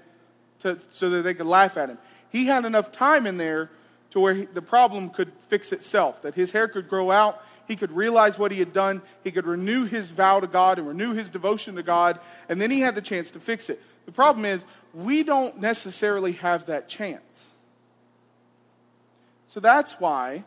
to, 0.61 0.77
so 0.91 1.09
that 1.11 1.23
they 1.23 1.35
could 1.35 1.47
laugh 1.47 1.77
at 1.77 1.91
him. 1.91 1.99
He 2.31 2.47
had 2.47 2.65
enough 2.65 2.91
time 2.91 3.25
in 3.25 3.37
there 3.37 3.71
to 4.11 4.19
where 4.19 4.35
he, 4.35 4.47
the 4.47 4.63
problem 4.63 5.11
could 5.11 5.33
fix 5.49 5.71
itself, 5.71 6.23
that 6.23 6.35
his 6.35 6.51
hair 6.51 6.67
could 6.67 6.89
grow 6.89 7.13
out 7.13 7.41
he 7.71 7.77
could 7.77 7.93
realize 7.93 8.37
what 8.37 8.51
he 8.51 8.59
had 8.59 8.73
done. 8.73 9.01
He 9.23 9.31
could 9.31 9.47
renew 9.47 9.85
his 9.85 10.11
vow 10.11 10.41
to 10.41 10.49
God 10.49 10.81
and 10.81 10.89
renew 10.89 11.15
his 11.15 11.31
devotion 11.31 11.77
to 11.77 11.85
God. 11.85 12.19
And 12.49 12.61
then 12.61 12.69
he 12.69 12.81
had 12.81 12.97
the 12.97 13.01
chance 13.01 13.31
to 13.31 13.39
fix 13.39 13.71
it. 13.71 13.81
The 14.07 14.13
problem 14.13 14.45
is, 14.45 14.67
we 14.93 15.23
don't 15.23 15.61
necessarily 15.61 16.33
have 16.33 16.67
that 16.67 16.89
chance. 16.89 17.51
So 19.47 19.61
that's 19.61 20.01
why 20.01 20.43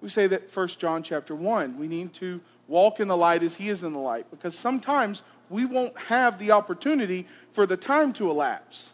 we 0.00 0.08
say 0.08 0.28
that 0.28 0.56
1 0.56 0.68
John 0.68 1.02
chapter 1.02 1.34
1, 1.34 1.80
we 1.80 1.88
need 1.88 2.12
to 2.14 2.40
walk 2.68 3.00
in 3.00 3.08
the 3.08 3.16
light 3.16 3.42
as 3.42 3.56
he 3.56 3.68
is 3.68 3.82
in 3.82 3.92
the 3.92 3.98
light 3.98 4.30
because 4.30 4.56
sometimes 4.56 5.24
we 5.50 5.64
won't 5.64 5.98
have 5.98 6.38
the 6.38 6.52
opportunity 6.52 7.26
for 7.50 7.66
the 7.66 7.76
time 7.76 8.12
to 8.12 8.30
elapse. 8.30 8.92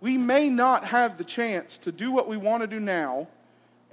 We 0.00 0.16
may 0.16 0.48
not 0.48 0.84
have 0.84 1.18
the 1.18 1.24
chance 1.24 1.78
to 1.78 1.92
do 1.92 2.10
what 2.12 2.26
we 2.26 2.36
want 2.36 2.62
to 2.62 2.66
do 2.66 2.80
now, 2.80 3.28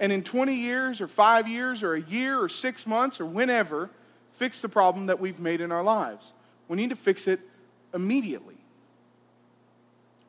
and 0.00 0.10
in 0.10 0.22
20 0.22 0.54
years 0.54 1.00
or 1.00 1.08
five 1.08 1.46
years 1.48 1.82
or 1.82 1.94
a 1.94 2.00
year 2.00 2.40
or 2.40 2.48
six 2.48 2.86
months 2.86 3.20
or 3.20 3.26
whenever, 3.26 3.90
fix 4.32 4.60
the 4.60 4.68
problem 4.68 5.06
that 5.06 5.20
we've 5.20 5.40
made 5.40 5.60
in 5.60 5.72
our 5.72 5.82
lives. 5.82 6.32
We 6.68 6.76
need 6.76 6.90
to 6.90 6.96
fix 6.96 7.26
it 7.26 7.40
immediately. 7.92 8.56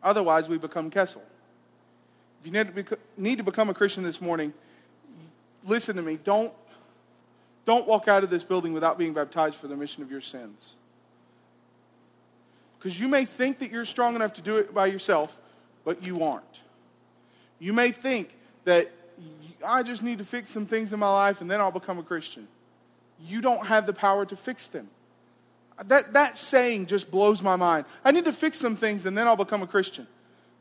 Otherwise, 0.01 0.49
we 0.49 0.57
become 0.57 0.89
Kessel. 0.89 1.21
If 2.41 2.47
you 2.47 2.53
need 2.53 2.75
to, 2.75 2.97
need 3.17 3.37
to 3.37 3.43
become 3.43 3.69
a 3.69 3.73
Christian 3.73 4.03
this 4.03 4.21
morning, 4.21 4.53
listen 5.65 5.95
to 5.97 6.01
me. 6.01 6.17
Don't, 6.23 6.53
don't 7.65 7.87
walk 7.87 8.07
out 8.07 8.23
of 8.23 8.29
this 8.29 8.43
building 8.43 8.73
without 8.73 8.97
being 8.97 9.13
baptized 9.13 9.55
for 9.55 9.67
the 9.67 9.75
remission 9.75 10.03
of 10.03 10.11
your 10.11 10.21
sins. 10.21 10.73
Because 12.77 12.97
you 12.97 13.09
may 13.09 13.25
think 13.25 13.59
that 13.59 13.71
you're 13.71 13.85
strong 13.85 14.15
enough 14.15 14.33
to 14.33 14.41
do 14.41 14.55
it 14.57 14.73
by 14.73 14.85
yourself, 14.85 15.41
but 15.83 16.05
you 16.05 16.23
aren't. 16.23 16.43
You 17.59 17.73
may 17.73 17.91
think 17.91 18.37
that 18.65 18.85
I 19.67 19.83
just 19.83 20.03
need 20.03 20.19
to 20.19 20.23
fix 20.23 20.51
some 20.51 20.65
things 20.65 20.93
in 20.93 20.99
my 20.99 21.11
life 21.11 21.41
and 21.41 21.49
then 21.49 21.59
I'll 21.59 21.71
become 21.71 21.99
a 21.99 22.03
Christian. 22.03 22.47
You 23.21 23.41
don't 23.41 23.65
have 23.65 23.85
the 23.85 23.93
power 23.93 24.25
to 24.25 24.35
fix 24.35 24.67
them. 24.67 24.89
That, 25.85 26.13
that 26.13 26.37
saying 26.37 26.87
just 26.87 27.09
blows 27.09 27.41
my 27.41 27.55
mind. 27.55 27.85
I 28.03 28.11
need 28.11 28.25
to 28.25 28.33
fix 28.33 28.57
some 28.57 28.75
things 28.75 29.05
and 29.05 29.17
then 29.17 29.27
I'll 29.27 29.35
become 29.35 29.61
a 29.61 29.67
Christian. 29.67 30.07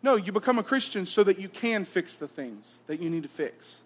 No, 0.02 0.16
you 0.16 0.32
become 0.32 0.58
a 0.58 0.62
Christian 0.62 1.06
so 1.06 1.24
that 1.24 1.38
you 1.38 1.48
can 1.48 1.84
fix 1.84 2.16
the 2.16 2.28
things 2.28 2.80
that 2.86 3.00
you 3.00 3.10
need 3.10 3.24
to 3.24 3.28
fix. 3.28 3.80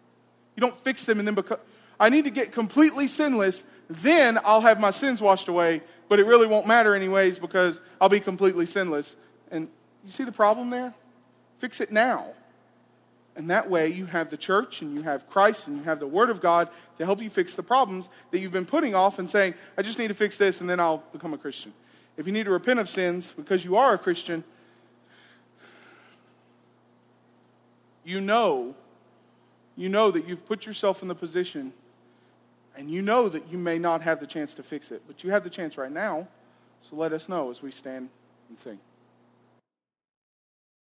You 0.57 0.61
don't 0.61 0.77
fix 0.77 1.05
them 1.05 1.19
and 1.19 1.27
then 1.27 1.35
become. 1.35 1.59
I 1.99 2.09
need 2.09 2.25
to 2.25 2.31
get 2.31 2.53
completely 2.53 3.07
sinless, 3.07 3.65
then 3.89 4.39
I'll 4.45 4.61
have 4.61 4.81
my 4.81 4.91
sins 4.91 5.21
washed 5.21 5.49
away, 5.49 5.83
but 6.09 6.19
it 6.19 6.27
really 6.27 6.47
won't 6.47 6.67
matter 6.67 6.95
anyways 6.95 7.39
because 7.39 7.81
I'll 8.01 8.09
be 8.09 8.21
completely 8.21 8.67
sinless. 8.67 9.17
And 9.51 9.69
you 10.05 10.11
see 10.11 10.25
the 10.25 10.33
problem 10.33 10.71
there? 10.71 10.95
Fix 11.63 11.81
it 11.81 11.93
now. 11.93 12.27
And 13.37 13.49
that 13.49 13.71
way 13.71 13.87
you 13.87 14.07
have 14.07 14.31
the 14.31 14.37
church 14.37 14.83
and 14.83 14.93
you 14.93 15.03
have 15.03 15.29
Christ 15.29 15.69
and 15.69 15.77
you 15.77 15.85
have 15.85 16.01
the 16.01 16.09
Word 16.09 16.29
of 16.29 16.41
God 16.41 16.69
to 16.99 17.05
help 17.05 17.23
you 17.23 17.31
fix 17.31 17.55
the 17.55 17.63
problems 17.63 18.09
that 18.33 18.41
you've 18.41 18.51
been 18.51 18.67
putting 18.67 18.97
off 18.97 19.21
and 19.21 19.31
saying, 19.31 19.55
I 19.79 19.83
just 19.83 19.97
need 19.97 20.09
to 20.09 20.15
fix 20.15 20.37
this 20.37 20.61
and 20.61 20.69
then 20.69 20.81
I'll 20.81 21.05
become 21.13 21.33
a 21.35 21.39
Christian. 21.39 21.73
If 22.17 22.27
you 22.27 22.33
need 22.33 22.47
to 22.47 22.51
repent 22.51 22.81
of 22.81 22.89
sins 22.89 23.33
because 23.37 23.65
you 23.65 23.77
are 23.77 23.95
a 23.95 23.99
Christian, 23.99 24.43
you 28.05 28.21
know, 28.21 28.75
you 29.77 29.89
know 29.89 30.11
that 30.11 30.27
you've 30.27 30.45
put 30.45 30.67
yourself 30.67 31.01
in 31.01 31.07
the 31.07 31.15
position 31.15 31.73
and 32.77 32.91
you 32.91 33.03
know 33.03 33.29
that 33.29 33.53
you 33.53 33.57
may 33.57 33.79
not 33.79 34.03
have 34.03 34.19
the 34.19 34.27
chance 34.27 34.53
to 34.55 34.65
fix 34.65 34.91
it, 34.91 35.03
but 35.07 35.23
you 35.23 35.31
have 35.31 35.45
the 35.45 35.51
chance 35.51 35.79
right 35.79 35.93
now. 35.93 36.27
So 36.91 36.97
let 36.97 37.13
us 37.13 37.29
know 37.29 37.53
as 37.53 37.63
we 37.63 37.71
stand 37.71 38.11
and 38.49 38.59
sing. 38.59 38.81